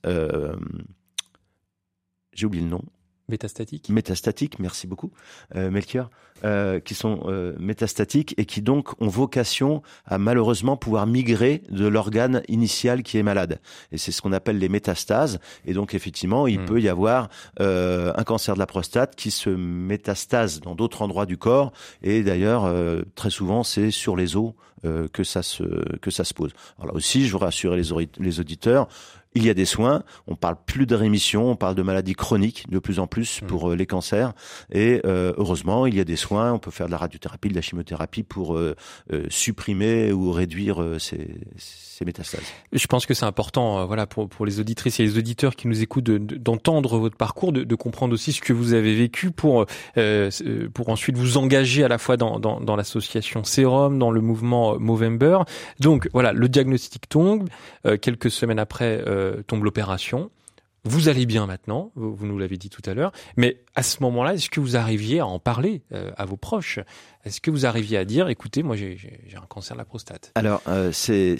[2.33, 2.81] j'ai oublié le nom.
[3.29, 3.89] Métastatiques.
[3.89, 5.11] Métastatiques, merci beaucoup,
[5.55, 6.09] euh, Melchior,
[6.43, 11.85] euh, qui sont euh, métastatiques et qui donc ont vocation à malheureusement pouvoir migrer de
[11.85, 13.59] l'organe initial qui est malade.
[13.91, 15.39] Et c'est ce qu'on appelle les métastases.
[15.65, 16.65] Et donc effectivement, il hmm.
[16.65, 17.29] peut y avoir
[17.59, 21.73] euh, un cancer de la prostate qui se métastase dans d'autres endroits du corps.
[22.01, 24.53] Et d'ailleurs, euh, très souvent, c'est sur les os
[25.13, 25.63] que ça se
[25.99, 26.53] que ça se pose.
[26.79, 28.87] Alors là aussi, je veux rassurer les, les auditeurs
[29.33, 30.03] il y a des soins.
[30.27, 33.45] On parle plus de rémission, on parle de maladies chroniques de plus en plus mmh.
[33.47, 34.33] pour euh, les cancers.
[34.71, 36.51] Et euh, heureusement, il y a des soins.
[36.53, 38.75] On peut faire de la radiothérapie, de la chimiothérapie pour euh,
[39.29, 42.41] supprimer ou réduire ces, ces, métastases.
[42.73, 45.83] Je pense que c'est important, voilà, pour, pour les auditrices et les auditeurs qui nous
[45.83, 49.65] écoutent, d'entendre votre parcours, de, de, comprendre aussi ce que vous avez vécu pour
[50.73, 54.79] pour ensuite vous engager à la fois dans, dans, dans l'association Serum, dans le mouvement
[54.79, 55.39] Movember.
[55.79, 57.47] Donc voilà, le diagnostic tombe.
[58.01, 60.31] quelques semaines après euh, tombe l'opération.
[60.83, 64.33] Vous allez bien maintenant, vous, nous l'avez dit tout à l'heure, mais à ce moment-là,
[64.33, 66.79] est-ce que vous arriviez à en parler euh, à vos proches?
[67.25, 68.97] Est-ce que vous arriviez à dire, écoutez, moi j'ai
[69.35, 70.31] un cancer de la prostate?
[70.35, 71.37] Alors, euh, c'est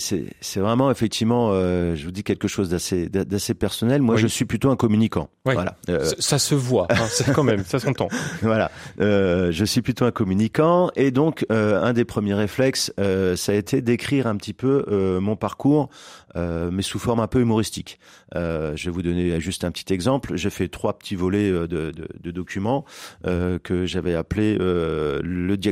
[0.58, 4.02] vraiment effectivement, euh, je vous dis quelque chose d'assez personnel.
[4.02, 5.30] Moi, je suis plutôt un communicant.
[5.46, 5.78] Voilà.
[6.20, 8.08] Ça, se voit, hein, quand même, ça s'entend.
[8.42, 13.82] voilà, je suis plutôt un communicant, et donc un des premiers réflexes, ça a été
[13.82, 15.90] d'écrire un petit peu mon parcours,
[16.36, 18.00] mais sous forme un peu humoristique.
[18.34, 20.36] je vais vous donner juste un petit exemple.
[20.36, 22.86] J'ai fait trois petits volets euh, de, de, de documents
[23.26, 25.71] euh, que j'avais appelé euh, le diagnostic,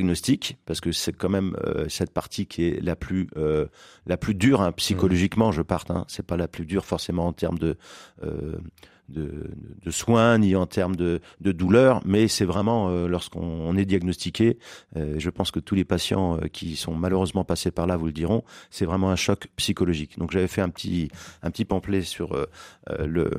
[0.65, 3.67] parce que c'est quand même euh, cette partie qui est la plus euh,
[4.05, 5.51] la plus dure hein, psychologiquement.
[5.51, 7.77] Je parte, hein, c'est pas la plus dure forcément en termes de
[9.09, 14.59] de, soins ni en termes de, de douleur, mais c'est vraiment lorsqu'on est diagnostiqué,
[14.95, 18.43] je pense que tous les patients qui sont malheureusement passés par là vous le diront,
[18.69, 20.19] c'est vraiment un choc psychologique.
[20.19, 21.09] Donc j'avais fait un petit
[21.41, 22.35] un petit pamphlet sur
[22.87, 23.29] le euh,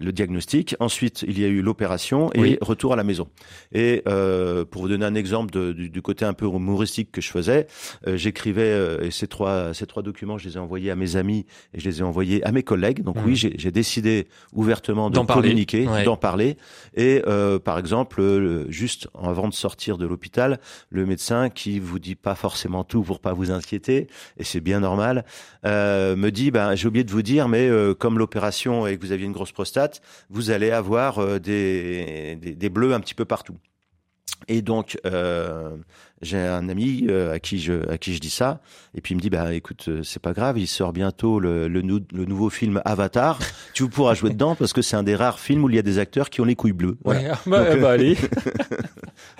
[0.00, 0.74] le diagnostic.
[0.80, 3.28] Ensuite, il y a eu l'opération et retour à la maison.
[3.72, 7.66] Et euh, pour vous donner un exemple du, côté un peu humoristique que je faisais,
[8.06, 11.46] euh, j'écrivais et ces trois ces trois documents, je les ai envoyés à mes amis
[11.74, 13.02] et je les ai envoyés à mes collègues.
[13.02, 13.50] Donc oui, mmh.
[13.56, 16.56] j'ai décidé ouvertement de communiquer, d'en parler.
[16.96, 17.22] Et
[17.64, 20.60] par exemple, juste avant de sortir de l'hôpital,
[20.90, 24.80] le médecin qui vous dit pas forcément tout pour pas vous inquiéter, et c'est bien
[24.80, 25.24] normal,
[25.64, 29.26] me dit ben j'ai oublié de vous dire, mais comme l'opération et que vous aviez
[29.26, 29.67] une grosse prostate,
[30.30, 33.56] vous allez avoir euh, des, bleus un petit peu partout.
[34.46, 35.76] Et donc, euh,
[36.22, 38.60] j'ai un ami euh, à qui je à qui je dis ça
[38.94, 41.68] et puis il me dit bah écoute euh, c'est pas grave il sort bientôt le,
[41.68, 43.38] le, le, nouveau film Avatar.
[43.74, 45.82] Tu pourras jouer dedans parce que c'est un des rares films où il y a
[45.82, 46.96] des acteurs qui ont les couilles bleues.
[47.04, 48.16] Ouais, ah, bah, bah, allez.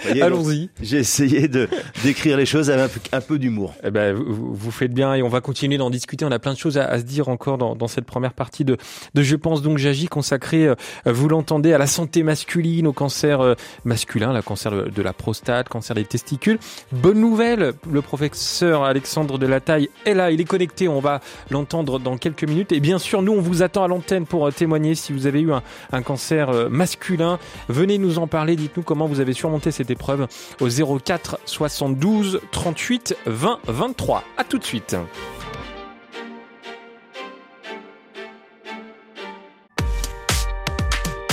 [0.22, 0.70] allons-y.
[0.80, 1.68] j'ai essayé de
[2.04, 3.74] d'écrire les choses avec un peu, un peu d'humour.
[3.82, 6.24] Eh ben vous, vous, faites bien et on va continuer d'en discuter.
[6.24, 8.64] On a plein de choses à, à se dire encore dans, dans, cette première partie
[8.64, 8.76] de
[9.14, 10.72] de je pense donc j'agis consacrée
[11.04, 15.96] vous l'entendez à la santé masculine au cancer masculin la cancer de la prostate cancer
[15.96, 16.58] des testicules
[16.92, 21.20] Bonne nouvelle, le professeur Alexandre de la Taille est là, il est connecté, on va
[21.50, 22.72] l'entendre dans quelques minutes.
[22.72, 25.40] Et bien sûr, nous, on vous attend à l'antenne pour euh, témoigner si vous avez
[25.40, 27.38] eu un, cancer euh, masculin.
[27.68, 30.26] Venez nous en parler, dites-nous comment vous avez surmonté cette épreuve
[30.60, 34.24] au 04 72 38 20 23.
[34.36, 34.96] À tout de suite.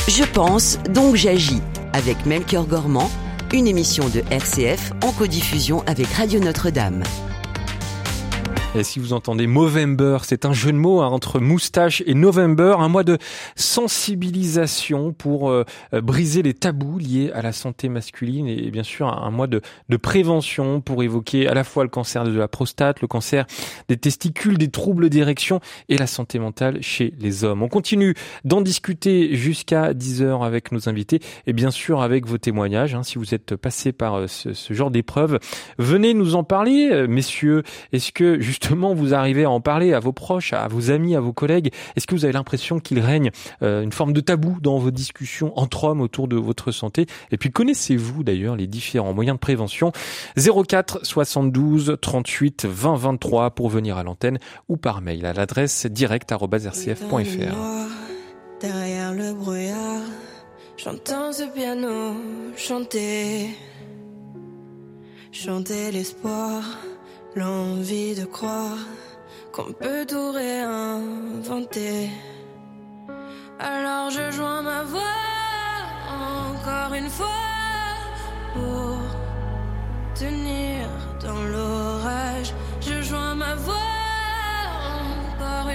[0.08, 1.62] Je pense, donc j'agis
[1.94, 3.10] avec Melchior Gormand
[3.56, 7.04] une émission de RCF en codiffusion avec Radio Notre-Dame.
[8.78, 12.76] Et si vous entendez Movember, c'est un jeu de mots hein, entre moustache et November,
[12.80, 13.18] un mois de
[13.56, 19.08] sensibilisation pour euh, euh, briser les tabous liés à la santé masculine et bien sûr
[19.08, 19.62] un, mois de,
[19.96, 23.46] prévention pour évoquer à la fois le cancer de la prostate, le cancer
[23.88, 27.64] des testicules, des troubles d'érection et la santé mentale chez les hommes.
[27.64, 32.94] On continue d'en discuter jusqu'à 10h avec nos invités et bien sûr avec vos témoignages.
[32.94, 35.40] Hein, si vous êtes passé par euh, ce genre d'épreuve,
[35.78, 37.64] venez nous en parler, messieurs.
[37.94, 41.16] Est-ce que justement justement vous arrivez à en parler à vos proches, à vos amis,
[41.16, 41.72] à vos collègues.
[41.96, 43.30] Est-ce que vous avez l'impression qu'il règne
[43.62, 47.06] euh, une forme de tabou dans vos discussions entre hommes autour de votre santé?
[47.30, 49.92] Et puis connaissez-vous d'ailleurs les différents moyens de prévention?
[50.36, 57.56] 04 72 38 20 23 pour venir à l'antenne ou par mail à l'adresse direct@rcf.fr.
[67.36, 68.78] l'envie de croire
[69.52, 72.10] qu'on peut tout réinventer.
[73.60, 75.02] Alors je joins ma voix
[76.54, 77.28] encore une fois
[78.54, 78.98] pour
[80.16, 80.88] tenir
[81.22, 82.54] dans l'orage.
[82.82, 83.76] Je joins ma voix
[85.36, 85.75] encore une fois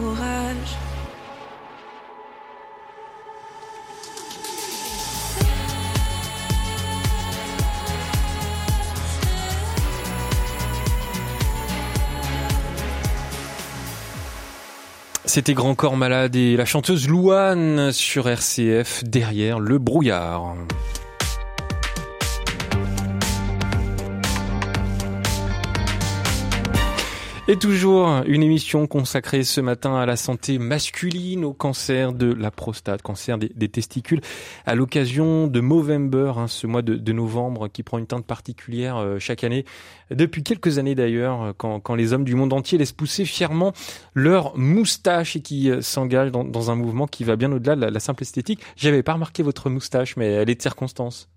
[15.33, 20.55] C'était Grand Corps Malade et la chanteuse Louane sur RCF derrière le brouillard.
[27.51, 32.49] Et toujours une émission consacrée ce matin à la santé masculine, au cancer de la
[32.49, 34.21] prostate, cancer des, testicules,
[34.65, 39.19] à l'occasion de Movember, hein, ce mois de, novembre qui prend une teinte particulière euh,
[39.19, 39.65] chaque année.
[40.11, 43.73] Depuis quelques années d'ailleurs, quand, les hommes du monde entier laissent pousser fièrement
[44.13, 47.99] leur moustache et qui euh, s'engagent dans, un mouvement qui va bien au-delà de la,
[47.99, 48.61] simple esthétique.
[48.77, 51.27] J'avais pas remarqué votre moustache, mais elle est de circonstance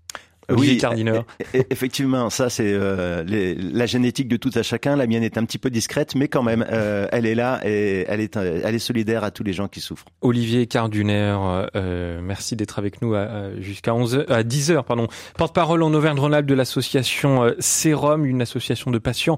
[0.49, 1.19] oui, e-,
[1.55, 4.95] e-, effectivement, ça c'est euh, la génétique de tout à chacun.
[4.95, 8.05] La mienne est un petit peu discrète, mais quand même, euh, elle est là et
[8.07, 10.05] elle est, elle est solidaire à tous les gens qui souffrent.
[10.21, 11.35] Olivier Carduner,
[11.75, 13.15] euh, merci d'être avec nous
[13.59, 15.07] jusqu'à 11 à 10 heures, pardon.
[15.37, 19.37] Porte-parole en Auvergne-Rhône-Alpes de l'association Sérum, une association de patients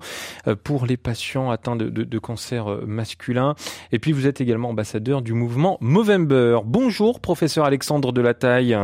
[0.64, 3.56] pour les patients atteints de, de, de, cancer masculin.
[3.92, 6.60] Et puis vous êtes également ambassadeur du mouvement Movember.
[6.66, 8.78] Bonjour, professeur Alexandre Delataille.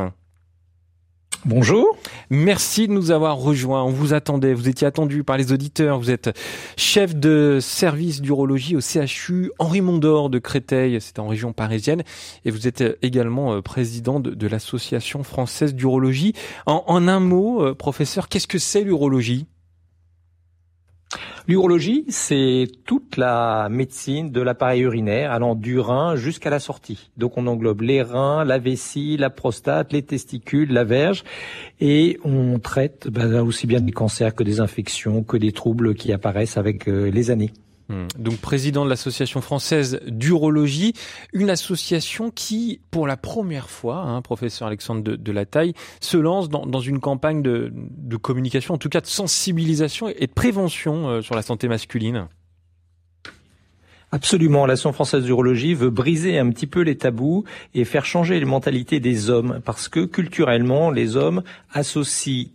[1.45, 1.97] Bonjour.
[2.29, 3.84] Merci de nous avoir rejoints.
[3.84, 4.53] On vous attendait.
[4.53, 5.99] Vous étiez attendu par les auditeurs.
[5.99, 6.39] Vous êtes
[6.77, 10.99] chef de service d'urologie au CHU Henri Mondor de Créteil.
[11.01, 12.03] C'est en région parisienne.
[12.45, 16.32] Et vous êtes également euh, président de, l'association française d'urologie.
[16.65, 19.45] En, un mot, euh, professeur, qu'est-ce que c'est l'urologie?
[21.47, 27.12] L'urologie, c'est toute la médecine de l'appareil urinaire allant du rein jusqu'à la sortie.
[27.17, 31.23] Donc on englobe les reins, la vessie, la prostate, les testicules, la verge
[31.82, 36.13] et on traite ben, aussi bien des cancers que des infections, que des troubles qui
[36.13, 37.52] apparaissent avec euh, les années.
[37.93, 38.08] Hmm.
[38.17, 40.93] Donc président de l'association française d'urologie,
[41.32, 46.49] une association qui, pour la première fois, hein, professeur Alexandre de, la Taille, se lance
[46.49, 47.71] dans, une campagne de,
[48.17, 52.27] communication, en tout cas de sensibilisation et de prévention euh, sur la santé masculine.
[54.12, 58.45] Absolument, l'association française d'urologie veut briser un petit peu les tabous et faire changer les
[58.45, 62.49] mentalités des hommes, parce que culturellement, les hommes associent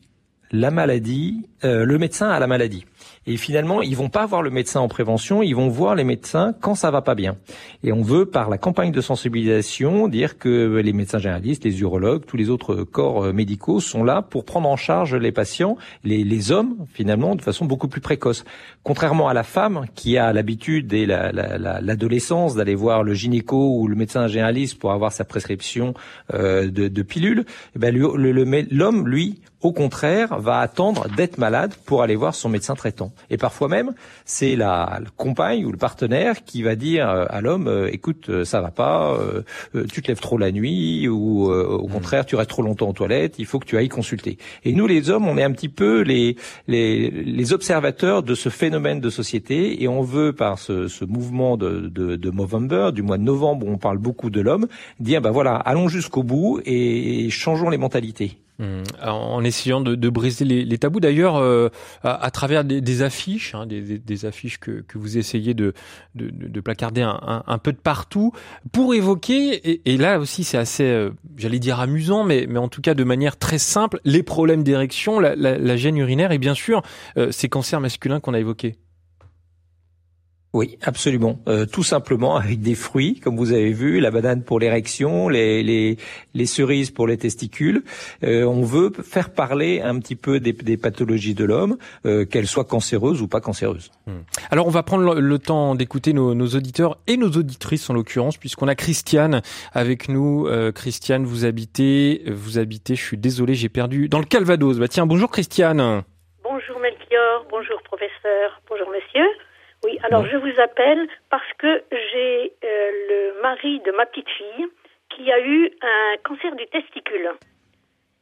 [0.50, 2.86] la maladie, euh, le médecin à la maladie.
[3.30, 6.54] Et finalement, ils vont pas voir le médecin en prévention, ils vont voir les médecins
[6.62, 7.36] quand ça va pas bien.
[7.84, 12.24] Et on veut, par la campagne de sensibilisation, dire que les médecins généralistes, les urologues,
[12.24, 16.24] tous les autres corps euh, médicaux sont là pour prendre en charge les patients, les,
[16.24, 18.46] les hommes, finalement, de façon beaucoup plus précoce.
[18.82, 23.94] Contrairement à la femme qui a l'habitude dès l'adolescence d'aller voir le gynéco ou le
[23.94, 25.92] médecin généraliste pour avoir sa prescription
[26.32, 27.44] euh, de, de pilules,
[27.76, 32.74] eh ben, l'homme, lui, au contraire, va attendre d'être malade pour aller voir son médecin
[32.74, 33.10] traitant.
[33.30, 33.92] Et parfois même,
[34.24, 38.44] c'est la, compagne ou le partenaire qui va dire euh, à l'homme euh, écoute, euh,
[38.44, 39.18] ça va pas,
[39.92, 41.90] tu te lèves trop la nuit ou au hmm.
[41.90, 44.38] contraire, tu restes trop longtemps aux toilettes, il faut que tu ailles consulter.
[44.64, 48.48] Et nous les hommes, on est un petit peu les les, les observateurs de ce
[48.48, 53.02] phénomène de société et on veut par ce, ce mouvement de, de, de Movember, du
[53.02, 54.66] mois de novembre où on parle beaucoup de l'homme,
[55.00, 58.38] dire ben voilà, allons jusqu'au bout et changeons les mentalités.
[58.60, 58.82] Mmh.
[59.04, 61.68] En essayant de, de briser les, les tabous, d'ailleurs, euh,
[62.02, 65.74] à, à, travers des, des affiches, hein, des, des, affiches que, que, vous essayez de,
[66.16, 68.32] de, de placarder un, un, peu de partout,
[68.72, 72.66] pour évoquer, et, et là aussi c'est assez, euh, j'allais dire amusant, mais, mais en
[72.66, 76.38] tout cas de manière très simple, les problèmes d'érection, la, la, la, gêne urinaire et
[76.38, 76.82] bien sûr
[77.16, 78.76] euh, ces cancers masculins qu'on a évoqués.
[80.54, 81.40] Oui, absolument.
[81.46, 85.62] Euh, tout simplement avec des fruits, comme vous avez vu, la banane pour l'érection, les,
[85.62, 85.98] les,
[86.32, 87.82] les, cerises pour les testicules.
[88.24, 92.46] Euh, on veut faire parler un petit peu des, des pathologies de l'homme, euh, qu'elles
[92.46, 93.90] soient cancéreuses ou pas cancéreuses.
[94.06, 94.20] Hmm.
[94.50, 98.38] Alors on va prendre le, temps d'écouter nos, nos, auditeurs et nos auditrices en l'occurrence,
[98.38, 99.42] puisqu'on a Christiane
[99.74, 100.46] avec nous.
[100.46, 102.94] Euh, Christiane, vous habitez, vous habitez.
[102.94, 104.78] Je suis désolé, j'ai perdu dans le Calvados.
[104.78, 106.04] Bah tiens, bonjour Christiane.
[106.42, 109.26] Bonjour Melchior, bonjour professeur, bonjour monsieur.
[109.88, 114.66] Oui, alors je vous appelle parce que j'ai euh, le mari de ma petite fille
[115.08, 117.30] qui a eu un cancer du testicule.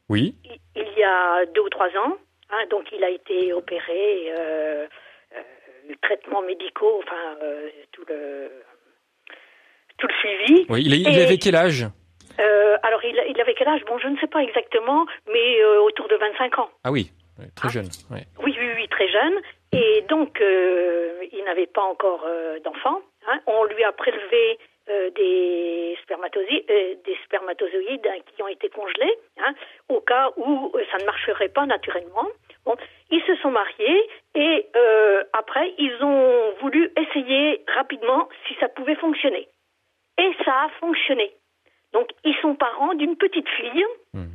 [0.09, 0.37] Oui.
[0.77, 2.17] Il, y a deux ou trois ans.
[2.51, 4.87] Hein, donc il a été opéré, euh,
[5.35, 7.35] euh, traitements médicaux, enfin
[7.91, 8.49] tout le
[9.99, 10.67] tout le suivi.
[10.69, 11.85] Oui, il, avait quel âge?
[12.83, 13.81] Alors, il, il, avait quel âge?
[13.87, 16.71] Bon, je ne sais pas exactement, mais autour de 25 ans.
[16.85, 17.11] Ah oui,
[17.57, 17.89] très jeune.
[18.13, 19.41] Oui, oui, oui, très jeune.
[19.73, 22.27] Et donc, il n'avait pas encore
[22.65, 23.01] d'enfant.
[23.27, 23.41] Hein.
[23.47, 24.59] On lui a prélevé
[24.89, 29.53] euh, des, spermatozoïdes, euh, des spermatozoïdes hein, qui ont été congelés, hein,
[29.89, 32.29] au cas où euh, ça ne marcherait pas naturellement.
[32.65, 32.77] Bon,
[33.11, 34.69] ils se sont mariés et
[35.33, 39.49] après ils ont voulu essayer rapidement si ça pouvait fonctionner.
[40.19, 41.35] Et ça a fonctionné.
[41.93, 43.85] Donc ils sont parents d'une petite fille.
[44.13, 44.35] Hmm.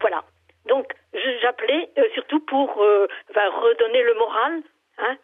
[0.00, 0.24] Voilà.
[0.68, 0.92] Donc
[1.42, 4.62] j'appelais surtout pour redonner le moral
[4.98, 5.16] hein,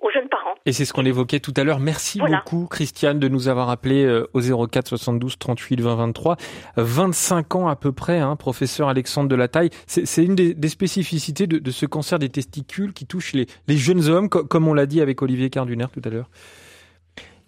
[0.00, 0.54] aux jeunes parents.
[0.66, 1.80] Et c'est ce qu'on évoquait tout à l'heure.
[1.80, 6.36] Merci beaucoup, Christiane, de nous avoir appelé euh, au 04 72 38 20 23.
[6.76, 9.70] 25 ans à peu près, hein, professeur Alexandre de la Taille.
[9.86, 14.28] C'est une des, spécificités de, ce cancer des testicules qui touche les, les jeunes hommes,
[14.28, 16.28] comme on l'a dit avec Olivier Carduner tout à l'heure.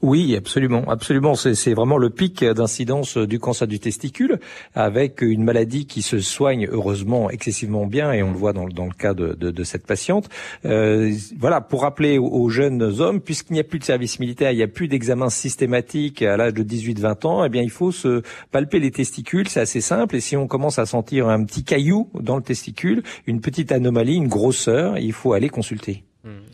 [0.00, 1.34] Oui, absolument, absolument.
[1.34, 4.38] C'est vraiment le pic d'incidence du cancer du testicule,
[4.76, 8.94] avec une maladie qui se soigne heureusement excessivement bien, et on le voit dans, le
[8.96, 10.28] cas de cette patiente.
[10.64, 14.56] Euh, voilà, pour rappeler aux, jeunes hommes, puisqu'il n'y a plus de service militaire, il
[14.56, 18.22] n'y a plus d'examen systématique à l'âge de 18-20 ans, eh bien il faut se
[18.52, 22.08] palper les testicules, c'est assez simple, et si on commence à sentir un petit caillou
[22.14, 26.04] dans le testicule, une petite anomalie, une grosseur, il faut aller consulter.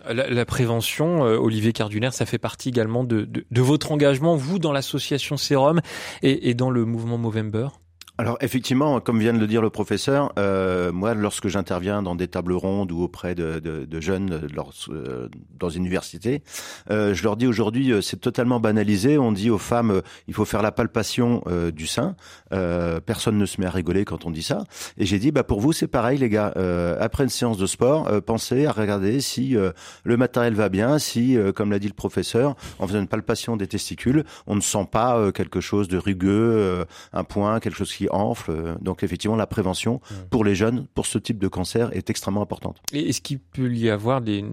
[0.08, 4.72] La, la prévention, euh, Olivier Carduner, ça fait partie également de, votre engagement, vous, dans
[4.72, 5.80] l'association Sérum
[6.22, 7.68] et dans le mouvement Movember?
[8.16, 12.28] Alors effectivement, comme vient de le dire le professeur, euh, moi, lorsque j'interviens dans des
[12.28, 14.48] tables rondes ou auprès de, de, de jeunes
[14.88, 16.44] euh, dans une université,
[16.92, 19.18] euh, je leur dis aujourd'hui, euh, c'est totalement banalisé.
[19.18, 21.42] On dit aux femmes, il faut faire la palpation
[21.74, 22.14] du sein.
[22.50, 24.64] personne ne se met à rigoler quand on dit ça.
[24.96, 26.54] Et j'ai dit, bah pour vous, c'est pareil, les gars.
[27.00, 29.56] après une séance de sport, pensez à regarder si
[30.04, 33.66] le matériel va bien, si, comme l'a dit le professeur, en faisant une palpation des
[33.66, 38.76] testicules, on ne sent pas quelque chose de rugueux, un point, quelque chose qui enfle.
[38.80, 40.00] Donc effectivement, la prévention
[40.30, 42.80] pour les jeunes, pour ce type de cancer, est extrêmement importante.
[42.92, 44.44] Et est-ce qu'il peut y avoir des,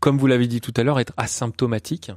[0.00, 2.12] comme vous l'avez dit tout à l'heure, être asymptomatique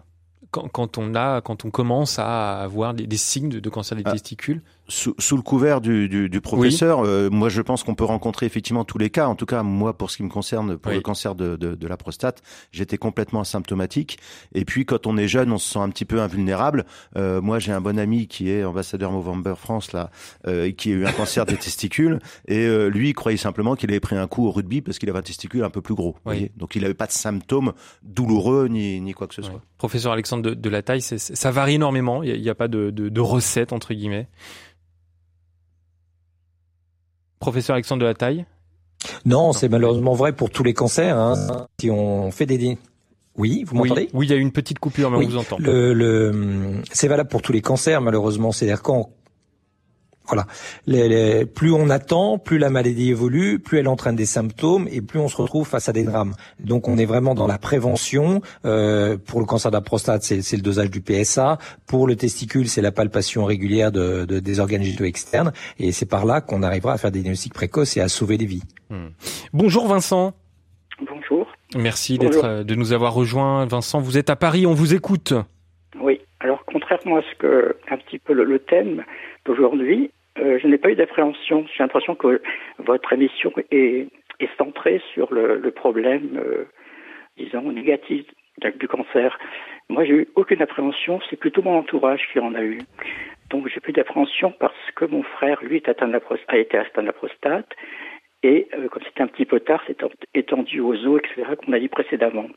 [0.52, 4.12] quand, quand, on a, quand on commence à avoir des, signes de, cancer des ah.
[4.12, 8.04] testicules sous, sous, le couvert du, du, du professeur, euh, moi je pense qu'on peut
[8.04, 9.28] rencontrer effectivement tous les cas.
[9.28, 11.88] En tout cas, moi pour ce qui me concerne, pour le cancer de, de, de
[11.88, 14.20] la prostate, j'étais complètement asymptomatique.
[14.54, 16.86] Et puis quand on est jeune, on se sent un petit peu invulnérable.
[17.16, 20.12] Euh, moi j'ai un bon ami qui est ambassadeur Movember France là,
[20.48, 22.20] euh, qui a eu un cancer des testicules.
[22.48, 25.10] Et euh, lui il croyait simplement qu'il avait pris un coup au rugby parce qu'il
[25.10, 26.18] avait un testicule un peu plus gros.
[26.26, 27.74] Voyez Donc il n'avait pas de symptômes
[28.04, 29.62] douloureux ni, ni quoi que ce soit.
[29.78, 32.24] Professeur Alexandre de, de la taille, ça varie énormément.
[32.24, 34.28] Il n'y a, a, pas de, de, de recette entre guillemets.
[37.42, 38.46] Professeur Alexandre de la Taille
[39.26, 41.18] Non, c'est malheureusement vrai pour tous les cancers.
[41.18, 41.66] Hein.
[41.80, 42.78] Si on fait des
[43.38, 44.10] oui, vous m'entendez?
[44.14, 45.58] Oui, il y a une petite coupure, mais on vous entend.
[45.58, 48.52] Le, le, c'est valable pour tous les cancers, malheureusement.
[48.52, 49.10] C'est-à-dire quand
[50.32, 50.48] voilà.
[50.88, 55.20] Les, plus on attend, plus la maladie évolue, plus elle entraîne des symptômes et plus
[55.20, 56.34] on se retrouve face à des drames.
[56.60, 58.42] Donc on est vraiment dans la prévention.
[58.66, 61.58] Euh, pour le cancer de la prostate, c'est le dosage du PSA.
[61.86, 65.52] Pour le testicule, c'est la palpation régulière de, de, des organes génitaux externes.
[65.80, 68.46] Et c'est par là qu'on arrivera à faire des diagnostics précoces et à sauver des
[68.46, 68.64] vies.
[68.90, 69.10] Hmm.
[69.52, 70.34] Bonjour Vincent.
[71.10, 71.48] Bonjour.
[71.76, 73.66] Merci d'être de nous avoir rejoints.
[73.66, 75.34] Vincent, vous êtes à Paris, on vous écoute.
[76.00, 76.22] Oui.
[76.40, 79.04] Alors contrairement à ce que un petit peu le, le thème
[79.46, 81.66] d'aujourd'hui, euh, je n'ai pas eu d'appréhension.
[81.68, 82.42] J'ai l'impression que
[82.80, 84.08] votre émission est,
[84.40, 86.66] est centrée sur le, le problème, euh,
[87.38, 88.26] disons, négatif
[88.76, 89.38] du cancer.
[89.90, 91.20] Moi, j'ai eu aucune appréhension.
[91.30, 92.80] C'est plutôt mon entourage qui en a eu.
[93.50, 96.78] Donc, j'ai plus d'appréhension parce que mon frère, lui, est atteint de la a été
[96.78, 97.70] atteint de la prostate.
[98.44, 99.98] Et euh, comme c'était un petit peu tard, c'est
[100.34, 102.48] étendu aux os, etc., qu'on a dit précédemment.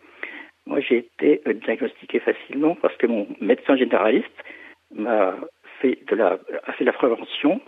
[0.67, 4.45] Moi, j'ai été euh, diagnostiqué facilement parce que mon médecin généraliste
[4.95, 5.37] m'a
[5.85, 7.61] fait de la, a fait la prévention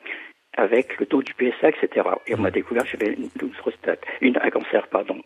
[0.56, 2.08] avec le taux du PSA, etc.
[2.26, 5.20] Et on m'a découvert que j'avais une, prostate, une, un cancer, pardon.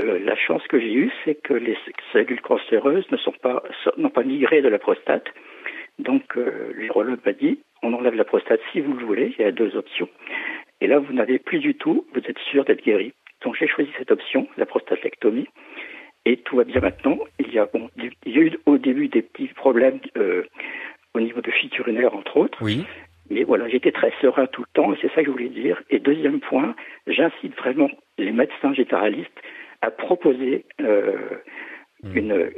[0.00, 1.76] Euh, la chance que j'ai eue, c'est que les
[2.12, 3.62] cellules cancéreuses ne sont pas
[3.96, 5.26] n'ont pas migré de la prostate.
[5.98, 9.34] Donc euh, l'urologue m'a dit on enlève la prostate si vous le voulez.
[9.38, 10.08] Il y a deux options.
[10.80, 12.06] Et là, vous n'avez plus du tout.
[12.12, 13.12] Vous êtes sûr d'être guéri.
[13.44, 15.48] Donc j'ai choisi cette option, la prostatectomie.
[16.24, 17.18] Et tout va bien maintenant.
[17.38, 20.42] Il y a, bon, il y a eu au début des petits problèmes euh,
[21.18, 22.58] au niveau de fuite urinaire, entre autres.
[22.60, 22.84] Oui.
[23.30, 25.82] Mais voilà, j'étais très serein tout le temps, et c'est ça que je voulais dire.
[25.90, 26.74] Et deuxième point,
[27.06, 29.28] j'incite vraiment les médecins généralistes
[29.82, 31.12] à proposer euh,
[32.14, 32.50] une, euh,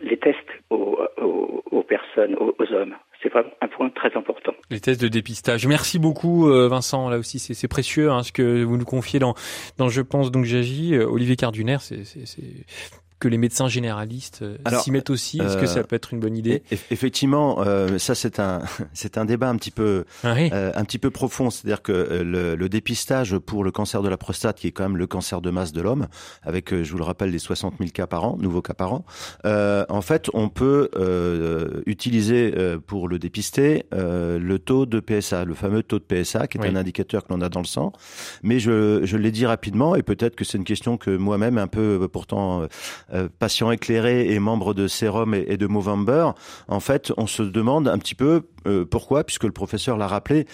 [0.00, 0.38] les tests
[0.70, 2.94] aux, aux, aux personnes, aux, aux hommes.
[3.22, 4.52] C'est vraiment un point très important.
[4.70, 5.66] Les tests de dépistage.
[5.66, 7.08] Merci beaucoup, euh, Vincent.
[7.08, 9.34] Là aussi, c'est précieux hein, ce que vous nous confiez dans,
[9.78, 10.96] dans Je pense donc j'agis.
[10.96, 12.04] Olivier Carduner, c'est
[13.18, 14.44] que les médecins généralistes
[14.80, 16.62] s'y mettent aussi Est-ce que ça peut être une bonne idée?
[16.90, 17.64] Effectivement,
[17.98, 18.62] ça c'est un
[18.92, 20.34] c'est un débat un petit peu ah
[20.74, 21.50] un petit peu profond.
[21.50, 24.96] C'est-à-dire que le, le, dépistage pour le cancer de la prostate, qui est quand même
[24.96, 26.08] le cancer de masse de l'homme,
[26.42, 29.04] avec je vous le rappelle les 60 000 cas par an, nouveaux cas par an,
[29.44, 30.90] en fait on peut
[31.86, 32.54] utiliser
[32.86, 36.76] pour le dépister le taux de PSA, le fameux taux de PSA, qui est un
[36.76, 37.92] indicateur que l'on a dans le sang.
[38.42, 41.66] Mais je, je l'ai dit rapidement, et peut-être que c'est une question que moi-même, un
[41.66, 43.05] peu euh, pourtant euh, euh,
[43.38, 46.30] patient éclairé et membre de Serum et, de Movember,
[46.68, 48.42] en fait, on se demande un petit peu
[48.90, 50.46] pourquoi, puisque le professeur l'a rappelé,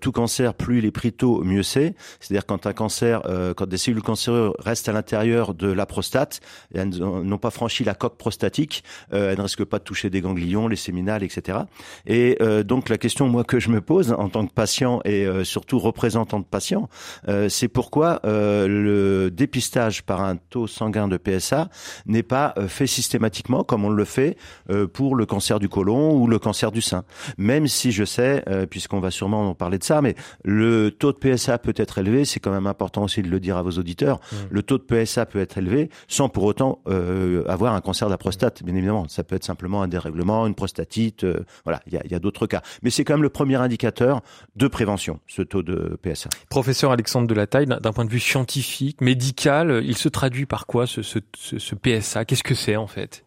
[0.00, 1.94] tout cancer, plus il est pris tôt, mieux c'est.
[2.20, 3.22] C'est-à-dire quand un cancer,
[3.56, 6.40] quand des cellules cancéreuses restent à l'intérieur de la prostate,
[6.74, 10.68] elles n'ont pas franchi la coque prostatique, elles ne risquent pas de toucher des ganglions,
[10.68, 11.58] les séminales, etc.
[12.06, 15.78] Et donc la question, moi, que je me pose en tant que patient et surtout
[15.78, 16.88] représentant de patient,
[17.48, 21.68] c'est pourquoi le dépistage par un taux sanguin de PSA
[22.06, 24.36] n'est pas euh, fait systématiquement comme on le fait
[24.70, 27.04] euh, pour le cancer du côlon ou le cancer du sein.
[27.38, 30.14] Même si je sais, euh, puisqu'on va sûrement en parler de ça, mais
[30.44, 33.56] le taux de PSA peut être élevé, c'est quand même important aussi de le dire
[33.56, 34.36] à vos auditeurs, mmh.
[34.50, 36.80] le taux de PSA peut être élevé sans pour autant
[37.46, 39.06] avoir un cancer de la prostate, bien évidemment.
[39.08, 41.26] Ça peut être simplement un dérèglement, une prostatite,
[41.64, 42.62] voilà, il y a, y a d'autres cas.
[42.82, 44.22] Mais c'est quand même le premier indicateur
[44.56, 46.28] de prévention, ce taux de PSA.
[46.48, 51.02] Professeur Alexandre Delataille, d'un point de vue scientifique, médical, il se traduit par quoi ce,
[51.02, 53.24] ce, ce PSA Qu'est-ce que c'est en fait?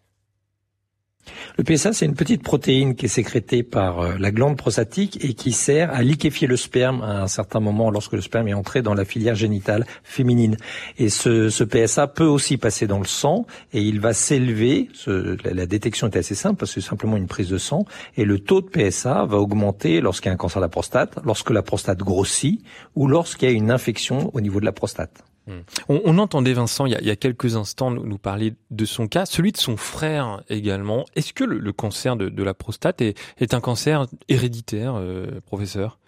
[1.57, 5.33] Le PSA, c'est une petite protéine qui est sécrétée par euh, la glande prostatique et
[5.33, 8.81] qui sert à liquéfier le sperme à un certain moment lorsque le sperme est entré
[8.81, 10.57] dans la filière génitale féminine.
[10.97, 14.89] Et ce, ce PSA peut aussi passer dans le sang et il va s'élever.
[15.07, 17.85] La, la, détection est assez simple parce que c'est simplement une prise de sang
[18.15, 21.17] et le taux de PSA va augmenter lorsqu'il y a un cancer de la prostate,
[21.25, 22.63] lorsque la prostate grossit
[22.95, 25.23] ou lorsqu'il y a une infection au niveau de la prostate.
[25.47, 25.61] Hmm.
[25.87, 29.57] On, entendait Vincent il y, a, quelques instants nous, parler de son cas, celui de
[29.57, 31.05] son frère également.
[31.15, 35.99] Est-ce que le, cancer de, la prostate est, un cancer héréditaire, euh, professeur?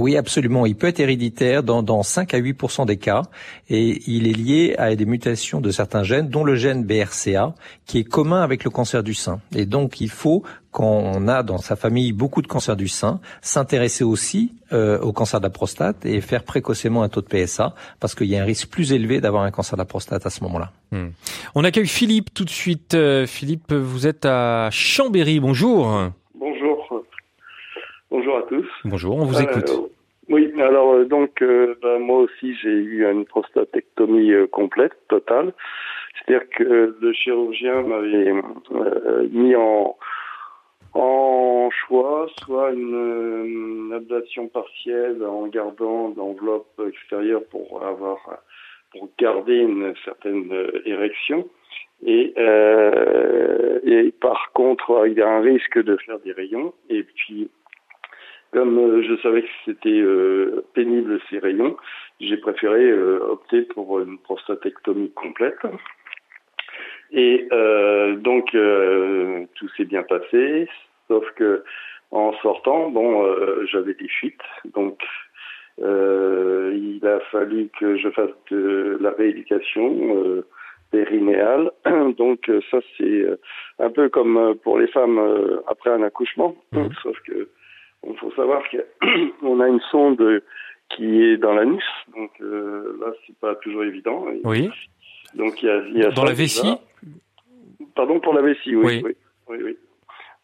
[0.00, 0.66] Oui, absolument.
[0.66, 3.22] Il peut être héréditaire dans, dans 5 à 8% des cas
[3.68, 7.54] et il est lié à des mutations de certains gènes, dont le gène BRCA,
[7.86, 9.40] qui est commun avec le cancer du sein.
[9.54, 13.20] Et donc, il faut, quand on a dans sa famille beaucoup de cancers du sein,
[13.42, 17.74] s'intéresser aussi euh, au cancer de la prostate et faire précocement un taux de PSA,
[18.00, 20.30] parce qu'il y a un risque plus élevé d'avoir un cancer de la prostate à
[20.30, 20.72] ce moment-là.
[20.90, 21.08] Hmm.
[21.54, 22.94] On accueille Philippe tout de suite.
[22.94, 25.40] Euh, Philippe, vous êtes à Chambéry.
[25.40, 26.12] Bonjour.
[28.12, 28.68] Bonjour à tous.
[28.84, 29.70] Bonjour, on vous écoute.
[29.70, 29.88] Euh,
[30.28, 35.54] oui, alors euh, donc euh, ben, moi aussi j'ai eu une prostatectomie complète, totale.
[36.14, 38.34] C'est-à-dire que le chirurgien m'avait
[39.30, 39.96] mis en
[40.92, 48.18] en choix, soit une, ablation partielle en gardant l'enveloppe extérieure pour avoir
[48.90, 50.52] pour garder une certaine
[50.84, 51.48] érection.
[52.04, 56.74] Et, euh, et par contre, il y a un risque de faire des rayons.
[56.90, 57.48] Et puis,
[58.52, 61.76] comme euh, je savais que c'était euh, pénible ces rayons,
[62.20, 65.58] j'ai préféré euh, opter pour une prostatectomie complète.
[67.14, 67.46] Et
[68.20, 70.66] donc tout s'est bien passé,
[71.08, 71.62] sauf que
[72.10, 73.30] en sortant, bon,
[73.66, 74.40] j'avais des fuites,
[74.72, 74.98] donc
[75.76, 80.42] il a fallu que je fasse de la rééducation
[80.90, 81.70] périnéale.
[82.16, 83.26] Donc ça c'est
[83.78, 85.20] un peu comme pour les femmes
[85.66, 86.86] après un accouchement, mmh.
[87.02, 87.50] sauf que
[88.06, 88.62] il faut savoir
[89.40, 90.42] qu'on a une sonde
[90.90, 91.84] qui est dans l'anus,
[92.14, 94.26] donc euh, là c'est pas toujours évident.
[94.44, 94.70] oui.
[95.34, 96.74] Donc il y a, y a dans la vessie.
[97.94, 99.02] Pardon pour la vessie, oui.
[99.04, 99.14] Oui.
[99.48, 99.58] oui,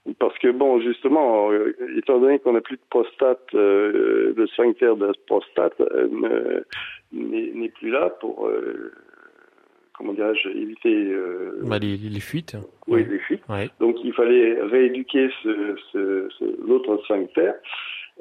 [0.07, 4.47] oui, Parce que bon, justement, euh, étant donné qu'on n'a plus de prostate, euh, le
[4.49, 6.63] sphincter de la prostate euh,
[7.13, 8.51] n'est plus là pour
[9.99, 12.57] comment dirais-je, éviter euh, bah, les, les, fuites.
[12.86, 13.42] Oui, les fuites.
[13.80, 17.51] Donc il fallait rééduquer ce, ce, ce l'autre sphincter.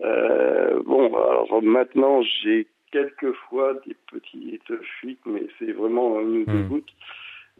[0.03, 6.63] Euh, bon, alors maintenant j'ai quelques fois des petites fuites, mais c'est vraiment une deux
[6.63, 6.91] gouttes.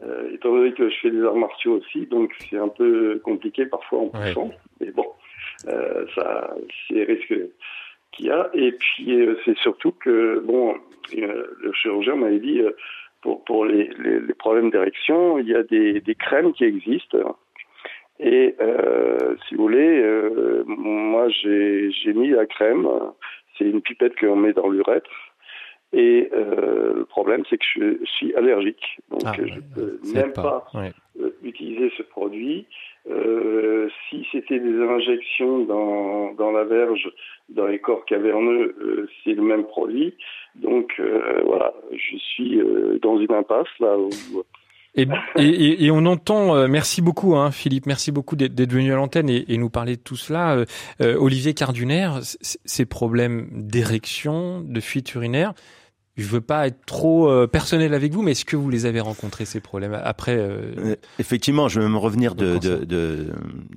[0.02, 3.66] Euh, étant donné que je fais des arts martiaux aussi, donc c'est un peu compliqué
[3.66, 4.50] parfois en poussant.
[4.80, 5.06] Mais bon,
[5.66, 6.54] euh, ça,
[6.88, 7.34] c'est risque
[8.12, 8.50] qu'il y a.
[8.54, 10.76] Et puis euh, c'est surtout que bon,
[11.16, 12.62] euh, le chirurgien m'avait dit
[13.22, 17.36] pour, pour les, les, les problèmes d'érection, il y a des, des, crèmes qui existent.
[18.20, 22.88] Et euh, si vous voulez, euh, moi j'ai mis la crème.
[23.56, 25.10] C'est une pipette qu'on met dans l'urètre.
[25.92, 29.00] Et euh, le problème, c'est que je suis allergique.
[29.10, 32.66] Donc ah, je ne peux même pas, euh, utiliser ce produit.
[33.10, 37.10] Euh, si c'était des injections dans, dans la verge,
[37.48, 40.14] dans les corps caverneux, euh, c'est le même produit.
[40.56, 41.00] Donc
[41.44, 42.60] voilà, je suis
[43.00, 44.10] dans une impasse là où
[44.94, 48.96] Et, et, et, on entend, euh, merci beaucoup hein, Philippe, merci beaucoup d'être venu à
[48.96, 50.56] l'antenne et, nous parler de tout cela.
[50.56, 50.64] Euh,
[51.00, 55.52] euh, Olivier Carduner, ces problèmes d'érection, de fuite urinaire,
[56.18, 59.00] je veux pas être trop euh, personnel avec vous, mais est-ce que vous les avez
[59.00, 63.28] rencontrés ces problèmes après euh, euh, Effectivement, je vais me revenir de, de, de,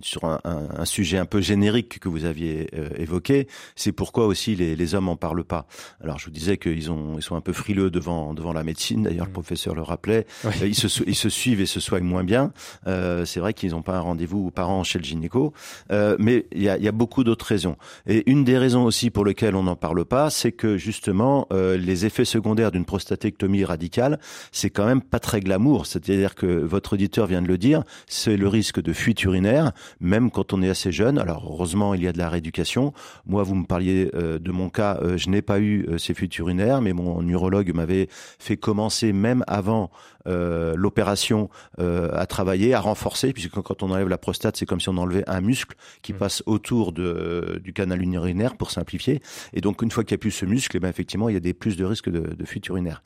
[0.02, 2.68] sur un, un, sujet un peu générique que vous aviez
[2.98, 3.48] évoqué.
[3.76, 5.68] C'est pourquoi aussi les, les hommes en parlent pas.
[6.04, 9.04] Alors, je vous disais qu'ils ont ils sont un peu frileux devant devant la médecine.
[9.04, 9.34] D'ailleurs, le mmh.
[9.34, 10.26] professeur le rappelait.
[10.64, 12.52] Ils se ils se suivent et se soignent moins bien.
[12.86, 15.54] c'est vrai qu'ils n'ont pas un rendez-vous par an chez le gynéco,
[15.92, 17.76] mais il y a, y a beaucoup d'autres raisons.
[18.08, 22.06] Et une des raisons aussi pour lesquelles on n'en parle pas, c'est que justement les
[22.06, 24.20] effets secondaire d'une prostatectomie radicale,
[24.52, 25.86] c'est quand même pas très glamour.
[25.86, 30.32] C'est-à-dire que votre auditeur vient de le dire, c'est le risque de fuite urinaire, même
[30.32, 31.18] quand on est assez jeune.
[31.18, 32.94] Alors heureusement, il y a de la rééducation.
[33.26, 36.14] Moi, vous me parliez euh, de mon cas, euh, je n'ai pas eu euh, ces
[36.14, 38.08] fuites urinaires, mais mon urologue m'avait
[38.40, 39.92] fait commencer même avant
[40.24, 44.98] l'opération à travailler, à renforcer, puisque quand on enlève la prostate, c'est comme si on
[44.98, 46.18] enlevait un muscle qui mmh.
[46.18, 49.20] passe autour de, du canal urinaire, pour simplifier.
[49.54, 51.38] Et donc, une fois qu'il n'y a plus ce muscle, eh ben, effectivement, il y
[51.38, 53.02] a des plus de risques de, de fuite urinaire.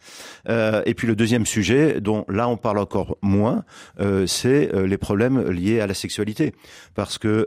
[0.50, 3.64] Euh, et puis le deuxième sujet, dont là on parle encore moins,
[4.00, 6.54] euh, c'est euh, les problèmes liés à la sexualité,
[6.94, 7.46] parce que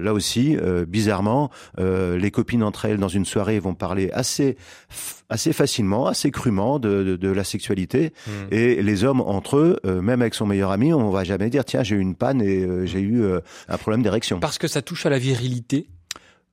[0.00, 0.56] là aussi,
[0.86, 4.56] bizarrement, les copines entre elles dans une soirée vont parler assez
[5.28, 8.12] assez facilement, assez crûment de, de, de la sexualité.
[8.26, 8.30] Mmh.
[8.50, 11.82] Et les hommes entre eux, même avec son meilleur ami, on va jamais dire tiens
[11.82, 13.22] j'ai eu une panne et j'ai eu
[13.68, 14.40] un problème d'érection.
[14.40, 15.88] Parce que ça touche à la virilité.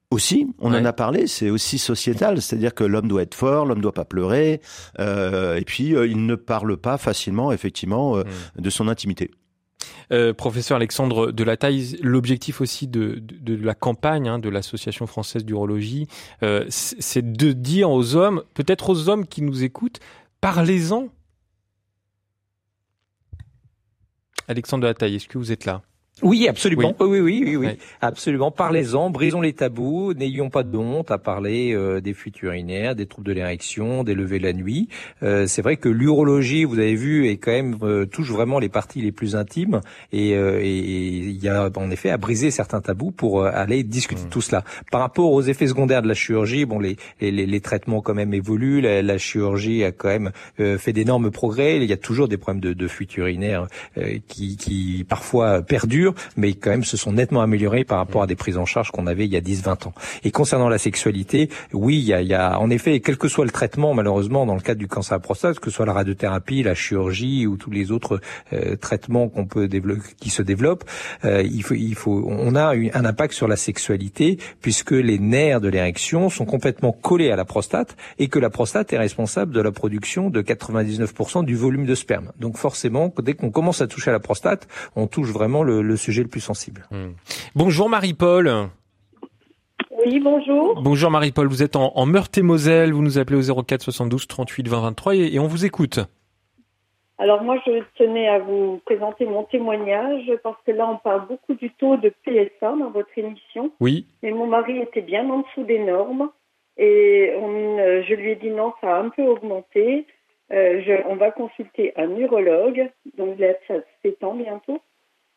[0.09, 3.81] Aussi, on en a parlé, c'est aussi sociétal, c'est-à-dire que l'homme doit être fort, l'homme
[3.81, 4.61] doit pas pleurer,
[4.99, 8.23] et puis il ne parle pas facilement, effectivement, mmh.
[8.57, 9.31] de son intimité.
[10.11, 15.05] Euh, professeur Alexandre de la Taille, l'objectif aussi de, de, la campagne hein, de l'Association
[15.05, 16.07] française d'urologie,
[16.43, 19.99] euh, c'est de dire aux hommes, peut-être aux hommes qui nous écoutent,
[20.39, 21.09] parlez-en.
[24.47, 25.81] Alexandre de la Taille, est-ce que vous êtes là?
[26.23, 26.95] Oui, absolument.
[26.99, 27.67] Oui, oui, oui, oui,
[28.01, 28.49] absolument.
[28.49, 33.05] Parlez-en, brisons les tabous, n'ayons pas de honte à parler euh, des fuites urinaires, des
[33.05, 34.89] troubles de l'érection, des levées la nuit.
[35.21, 38.69] Euh, c'est vrai que l'urologie, vous avez vu, est quand même euh, touche vraiment les
[38.69, 43.45] parties les plus intimes et il y a en effet à briser certains tabous pour
[43.45, 44.29] aller discuter de mmh.
[44.29, 44.63] tout cela.
[44.91, 48.33] Par rapport aux effets secondaires de la chirurgie, bon, les les, les traitements quand même
[48.33, 51.77] évoluent, la, chirurgie a quand même fait d'énormes progrès.
[51.77, 53.67] Il y a toujours des problèmes de, de fuite urinaire
[54.27, 58.35] qui, qui parfois perdurent mais quand même se sont nettement améliorés par rapport à des
[58.35, 59.93] prises en charge qu'on avait il y a 10-20 ans.
[60.23, 63.27] Et concernant la sexualité, oui, il y, a, il y a, en effet, quel que
[63.27, 65.93] soit le traitement, malheureusement, dans le cadre du cancer à prostate, que ce soit la
[65.93, 68.19] radiothérapie, la chirurgie ou tous les autres
[68.53, 70.83] euh, traitements qu'on peut développer, qui se développent,
[71.25, 75.61] euh, il faut, il faut, on a un impact sur la sexualité puisque les nerfs
[75.61, 79.61] de l'érection sont complètement collés à la prostate et que la prostate est responsable de
[79.61, 82.31] la production de 99% du volume de sperme.
[82.39, 85.96] Donc forcément, dès qu'on commence à toucher à la prostate, on touche vraiment le, le
[85.97, 86.87] sujet le plus sensible.
[86.91, 87.11] Hmm.
[87.55, 88.69] Bonjour Marie-Paul.
[90.05, 90.79] Oui, bonjour.
[90.81, 95.15] Bonjour Marie-Paul, vous êtes en, Meurthe-et-Moselle, vous nous appelez au 04 72 38 20 23
[95.15, 95.99] et, on vous écoute.
[97.17, 101.55] Alors moi, je tenais à vous présenter mon témoignage parce que là, on parle beaucoup
[101.55, 103.71] du taux de PSA dans votre émission.
[103.79, 104.05] Oui.
[104.21, 106.29] Et mon mari était bien en dessous des normes
[106.77, 110.05] et euh, je lui ai dit non, ça a un peu augmenté.
[110.51, 113.53] Euh, on va consulter un urologue, donc il a
[114.03, 114.79] 7 ans bientôt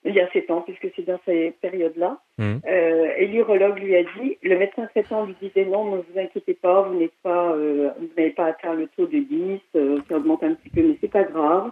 [0.05, 2.19] il y a sept ans, puisque c'est dans ces périodes-là.
[2.39, 2.57] Mmh.
[2.67, 6.55] Euh, et l'urologue lui a dit, le médecin traitant lui disait non, ne vous inquiétez
[6.55, 10.17] pas, vous n'êtes pas, euh, vous n'avez pas atteint le taux de 10, euh, ça
[10.17, 11.71] augmente un petit peu, mais c'est pas grave.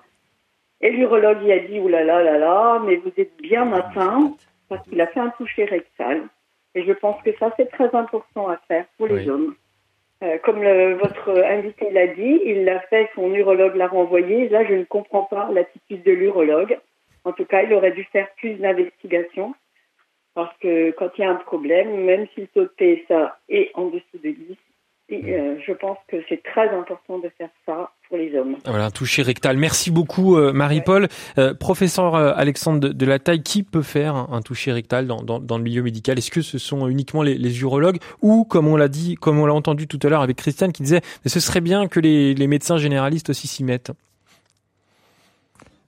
[0.80, 4.34] Et l'urologue lui a dit, oulala, là, là, là, mais vous êtes bien atteint,
[4.68, 6.22] parce qu'il a fait un toucher rectal.
[6.74, 9.54] Et je pense que ça, c'est très important à faire pour les hommes.
[10.22, 14.48] Euh, comme le, votre invité l'a dit, il l'a fait, son urologue l'a renvoyé.
[14.48, 16.78] Là, je ne comprends pas l'attitude de l'urologue.
[17.24, 19.54] En tout cas, il aurait dû faire plus d'investigations
[20.34, 23.72] parce que quand il y a un problème, même si le taux de PSA est
[23.74, 24.56] en dessous de 10,
[25.10, 28.56] euh, je pense que c'est très important de faire ça pour les hommes.
[28.66, 29.56] Voilà, un toucher rectal.
[29.56, 31.08] Merci beaucoup, euh, Marie-Paul.
[31.38, 35.82] Euh, professeur Alexandre de, la Taille, qui peut faire un, toucher rectal dans, le milieu
[35.82, 36.18] médical?
[36.18, 39.54] Est-ce que ce sont uniquement les, urologues ou, comme on l'a dit, comme on l'a
[39.54, 42.76] entendu tout à l'heure avec Christiane qui disait, mais ce serait bien que les médecins
[42.76, 43.92] généralistes aussi s'y mettent?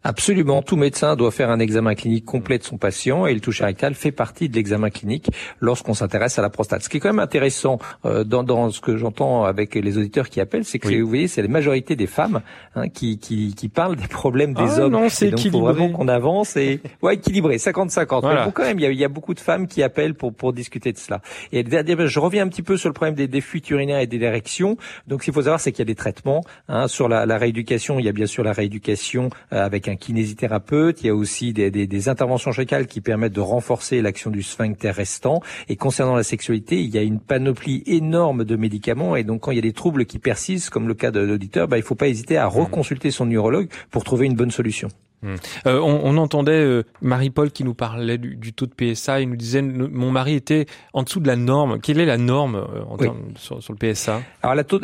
[0.02, 3.64] Absolument, tout médecin doit faire un examen clinique complet de son patient et le toucher
[3.64, 5.28] rectal fait partie de l'examen clinique
[5.60, 6.82] lorsqu'on s'intéresse à la prostate.
[6.82, 10.30] Ce qui est quand même intéressant euh, dans, dans, ce que j'entends avec les auditeurs
[10.30, 12.40] qui appellent, c'est que vous voyez, c'est la majorité des femmes
[12.76, 14.92] hein, qui, qui, qui, parlent des problèmes des ah hommes.
[14.92, 18.26] Non, c'est donc faut vraiment qu'on avance et ouais équilibré, 50-50.
[18.26, 20.14] Mais bon, quand même, il y, a, il y, a, beaucoup de femmes qui appellent
[20.14, 21.20] pour pour discuter de cela.
[21.52, 24.20] Et je reviens un petit peu sur le problème des, des fuites urinaires et des
[24.20, 24.78] érections.
[25.06, 27.36] Donc, ce qu'il faut savoir, c'est qu'il y a des traitements hein, sur la, la
[27.36, 27.98] rééducation.
[27.98, 31.02] Il y a bien sûr la rééducation euh, avec un kinésithérapeute.
[31.02, 34.42] Il y a aussi des, des, des interventions chacales qui permettent de renforcer l'action du
[34.42, 35.40] sphincter restant.
[35.68, 39.16] Et concernant la sexualité, il y a une panoplie énorme de médicaments.
[39.16, 41.68] Et donc, quand il y a des troubles qui persistent, comme le cas de l'auditeur,
[41.68, 44.88] bah, il ne faut pas hésiter à reconsulter son neurologue pour trouver une bonne solution.
[45.22, 45.34] Hmm.
[45.66, 49.20] Euh, on, on, entendait euh, Marie-Paul qui nous parlait du, du, taux de PSA.
[49.20, 50.64] Il nous disait mon mari était
[50.94, 51.78] en dessous de la norme.
[51.78, 54.80] Quelle est la norme euh, en termes, sur, sur, le PSA Alors la taux,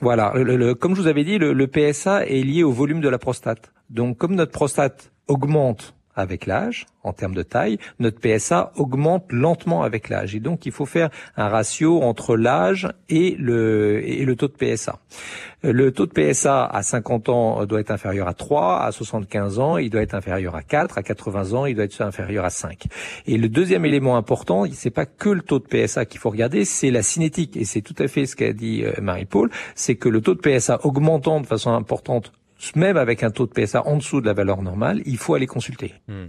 [0.00, 0.32] voilà,
[0.78, 3.72] comme je vous avais dit, le PSA est lié au volume de la prostate.
[3.90, 9.82] Donc comme notre prostate augmente avec l'âge, en termes de taille, notre PSA augmente lentement
[9.82, 10.34] avec l'âge.
[10.34, 14.52] Et donc, il faut faire un ratio entre l'âge et le, et le taux de
[14.52, 14.98] PSA.
[15.62, 19.76] Le taux de PSA à 50 ans doit être inférieur à 3, à 75 ans,
[19.76, 22.86] il doit être inférieur à 4, à 80 ans, il doit être inférieur à 5.
[23.26, 26.64] Et le deuxième élément important, c'est pas que le taux de PSA qu'il faut regarder,
[26.64, 27.56] c'est la cinétique.
[27.56, 30.40] Et c'est tout à fait ce qu'a dit euh, Marie-Paul, c'est que le taux de
[30.40, 32.32] PSA augmentant de façon importante
[32.74, 35.46] même avec un taux de PSA en dessous de la valeur normale, il faut aller
[35.46, 35.94] consulter.
[36.08, 36.26] Hmm.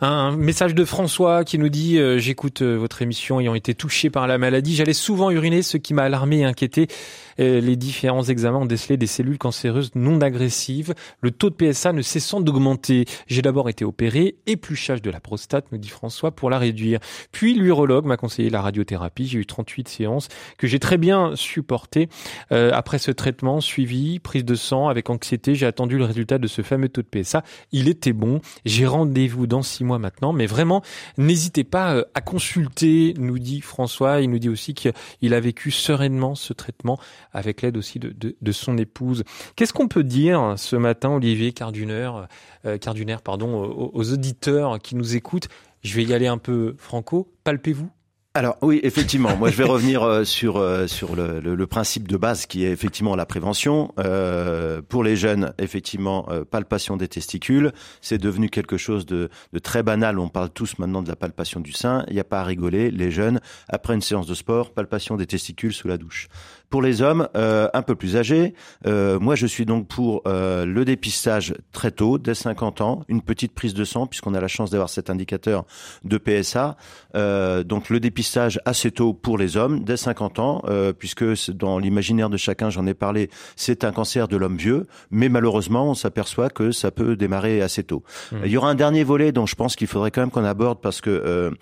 [0.00, 4.08] Un message de François qui nous dit euh, j'écoute euh, votre émission ayant été touché
[4.08, 6.86] par la maladie, j'allais souvent uriner, ce qui m'a alarmé et inquiété.
[7.40, 11.92] Euh, les différents examens ont décelé des cellules cancéreuses non agressives, le taux de PSA
[11.92, 13.04] ne cessant d'augmenter.
[13.26, 17.00] J'ai d'abord été opéré, épluchage de la prostate, me dit François, pour la réduire.
[17.32, 20.28] Puis l'urologue m'a conseillé la radiothérapie, j'ai eu 38 séances
[20.58, 22.08] que j'ai très bien supportées.
[22.52, 26.46] Euh, après ce traitement suivi, prise de sang avec anxiété, j'ai attendu le résultat de
[26.46, 27.42] ce fameux taux de PSA.
[27.72, 28.40] Il était bon.
[28.64, 30.82] J'ai rendez-vous dans six mois maintenant, mais vraiment,
[31.18, 34.20] n'hésitez pas euh, à consulter, nous dit François.
[34.20, 36.98] Il nous dit aussi qu'il a vécu sereinement ce traitement
[37.34, 39.24] avec l'aide aussi de, de, son épouse.
[39.56, 42.10] Qu'est-ce qu'on peut dire ce matin, Olivier Carduner,
[42.64, 45.48] euh, Carduner pardon, aux, aux auditeurs qui nous écoutent?
[45.82, 47.30] Je vais y aller un peu franco.
[47.44, 47.90] Palpez-vous?
[48.36, 52.46] Alors oui, effectivement, moi je vais revenir euh, sur euh, sur le, principe de base
[52.46, 53.92] qui est effectivement la prévention.
[54.00, 57.70] Euh, pour les jeunes, effectivement, euh, palpation des testicules,
[58.00, 60.18] c'est devenu quelque chose de, de, très banal.
[60.18, 62.04] On parle tous maintenant de la palpation du sein.
[62.08, 62.90] Il n'y a pas à rigoler.
[62.90, 66.26] Les jeunes, après une séance de sport, palpation des testicules sous la douche.
[66.74, 68.52] Pour les hommes euh, un peu plus âgés,
[68.88, 73.22] euh, moi je suis donc pour euh, le dépistage très tôt, dès 50 ans, une
[73.22, 75.66] petite prise de sang puisqu'on a la chance d'avoir cet indicateur
[76.02, 76.76] de PSA.
[77.64, 80.64] donc le dépistage assez tôt pour les hommes, dès 50 ans,
[80.98, 85.28] puisque dans l'imaginaire de chacun, j'en ai parlé, c'est un cancer de l'homme vieux, mais
[85.28, 88.02] malheureusement on s'aperçoit que ça peut démarrer assez tôt.
[88.32, 88.36] Mmh.
[88.46, 90.80] Il y aura un dernier volet dont je pense qu'il faudrait quand même qu'on aborde
[90.80, 91.54] parce que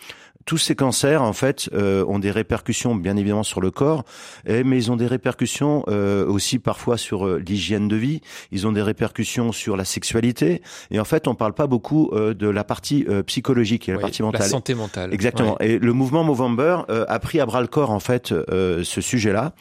[0.47, 4.05] tous ces cancers, en fait, euh, ont des répercussions, bien évidemment, sur le corps,
[4.47, 8.20] et, mais ils ont des répercussions euh, aussi parfois sur euh, l'hygiène de vie.
[8.51, 10.62] Ils ont des répercussions sur la sexualité.
[10.90, 13.99] Et en fait, on parle pas beaucoup euh, de la partie euh, psychologique et la
[13.99, 14.43] partie mentale.
[14.43, 15.12] La santé mentale.
[15.12, 15.59] Exactement.
[15.61, 19.53] Et le mouvement Movember a pris à bras le corps en fait ce sujet-là,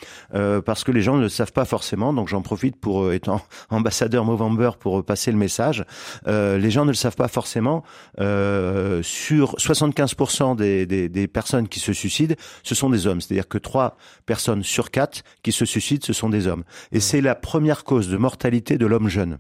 [0.65, 2.13] parce que les gens ne le savent pas forcément.
[2.13, 5.85] Donc j'en profite pour étant ambassadeur Movember pour passer le message.
[6.25, 7.83] les gens ne le savent pas forcément.
[8.17, 13.21] sur 75% des des, des, personnes qui se suicident, ce sont des hommes.
[13.21, 16.63] C'est-à-dire que trois personnes sur quatre qui se suicident, ce sont des hommes.
[16.91, 19.39] Et c'est la première cause de mortalité de l'homme jeune.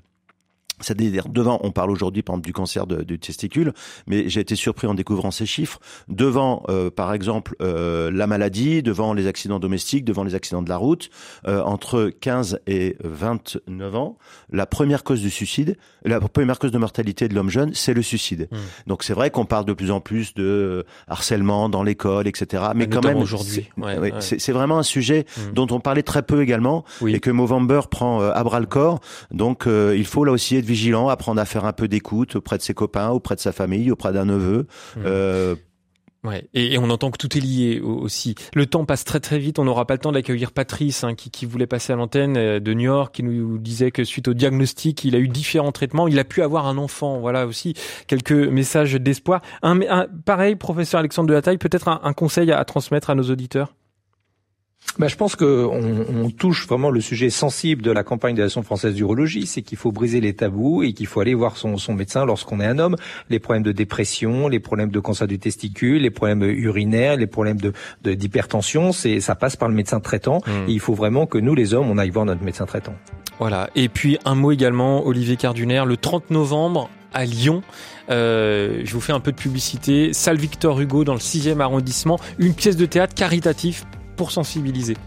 [0.81, 3.73] C'est-à-dire devant, on parle aujourd'hui par exemple du cancer de, du testicule,
[4.07, 5.79] mais j'ai été surpris en découvrant ces chiffres.
[6.07, 10.69] Devant, euh, par exemple, euh, la maladie, devant les accidents domestiques, devant les accidents de
[10.69, 11.09] la route,
[11.47, 14.17] euh, entre 15 et 29 ans,
[14.51, 18.01] la première cause du suicide, la première cause de mortalité de l'homme jeune, c'est le
[18.01, 18.47] suicide.
[18.51, 18.57] Mmh.
[18.87, 22.63] Donc c'est vrai qu'on parle de plus en plus de harcèlement dans l'école, etc.
[22.75, 24.13] Mais quand même, aujourd'hui, ouais, ouais.
[24.19, 25.53] c'est vraiment un sujet mmh.
[25.53, 27.15] dont on parlait très peu également oui.
[27.15, 28.99] et que Movember prend euh, à bras le corps.
[29.31, 32.57] Donc euh, il faut là aussi être vigilant, apprendre à faire un peu d'écoute auprès
[32.57, 34.67] de ses copains, auprès de sa famille, auprès d'un neveu.
[34.95, 34.99] Mmh.
[35.05, 35.55] Euh,
[36.23, 38.35] Ouais, et, et, on entend que tout est lié aussi.
[38.53, 39.57] Le temps passe très très vite.
[39.57, 42.59] On n'aura pas le temps d'accueillir Patrice, hein, qui, qui, voulait passer à l'antenne euh,
[42.59, 46.07] de New York, qui nous disait que suite au diagnostic, il a eu différents traitements.
[46.07, 47.19] Il a pu avoir un enfant.
[47.19, 47.73] Voilà aussi
[48.05, 49.41] quelques messages d'espoir.
[49.63, 53.09] Un, un, pareil, professeur Alexandre de la Taille, peut-être un, un conseil à, à transmettre
[53.09, 53.73] à nos auditeurs?
[54.99, 55.45] Ben, je pense qu'on
[56.13, 59.77] on touche vraiment le sujet sensible de la campagne de l'Association française d'urologie, c'est qu'il
[59.77, 62.77] faut briser les tabous et qu'il faut aller voir son, son médecin lorsqu'on est un
[62.77, 62.95] homme.
[63.29, 67.59] Les problèmes de dépression, les problèmes de cancer du testicule, les problèmes urinaires, les problèmes
[67.59, 67.73] de
[68.03, 70.41] d'hypertension, c'est ça passe par le médecin traitant.
[70.45, 70.69] Mmh.
[70.69, 72.93] Et il faut vraiment que nous, les hommes, on aille voir notre médecin traitant.
[73.39, 73.69] Voilà.
[73.75, 77.61] Et puis un mot également, Olivier Carduner, le 30 novembre à Lyon.
[78.09, 80.13] Euh, je vous fais un peu de publicité.
[80.13, 82.19] Salle Victor Hugo dans le 6e arrondissement.
[82.39, 83.85] Une pièce de théâtre caritatif
[84.21, 84.97] pour sensibiliser.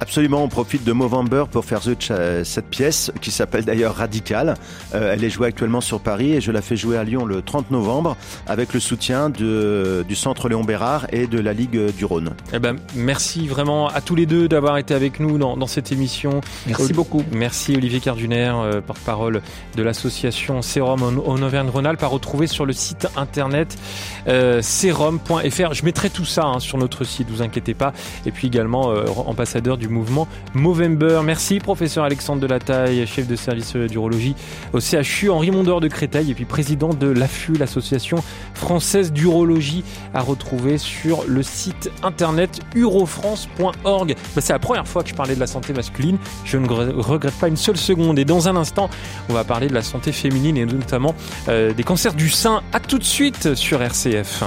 [0.00, 4.54] Absolument, on profite de Movember pour faire cette pièce qui s'appelle d'ailleurs Radical.
[4.94, 7.42] Euh, elle est jouée actuellement sur Paris et je la fais jouer à Lyon le
[7.42, 12.04] 30 novembre avec le soutien de, du Centre Léon Bérard et de la Ligue du
[12.06, 12.30] Rhône.
[12.54, 15.92] Eh ben, merci vraiment à tous les deux d'avoir été avec nous dans, dans cette
[15.92, 16.40] émission.
[16.66, 17.22] Merci beaucoup.
[17.32, 19.42] Merci Olivier Carduner, euh, porte-parole
[19.76, 23.76] de l'association Sérum en, Auvergne-Rhône-Alpes, à retrouver sur le site internet
[24.28, 25.74] euh, serum.fr.
[25.74, 27.92] Je mettrai tout ça hein, sur notre site, vous inquiétez pas.
[28.24, 31.20] Et puis également euh, ambassadeur du mouvement Movember.
[31.24, 34.34] Merci professeur Alexandre Delataille, chef de service d'urologie
[34.72, 38.22] au CHU, Henri Mondor de Créteil et puis président de l'AFU, l'association
[38.54, 39.84] française d'urologie,
[40.14, 44.14] à retrouver sur le site internet urofrance.org.
[44.34, 46.18] Bah, c'est la première fois que je parlais de la santé masculine.
[46.44, 48.18] Je ne regrette pas une seule seconde.
[48.18, 48.90] Et dans un instant,
[49.28, 51.14] on va parler de la santé féminine et notamment
[51.48, 52.62] euh, des cancers du sein.
[52.72, 54.44] À tout de suite sur RCF.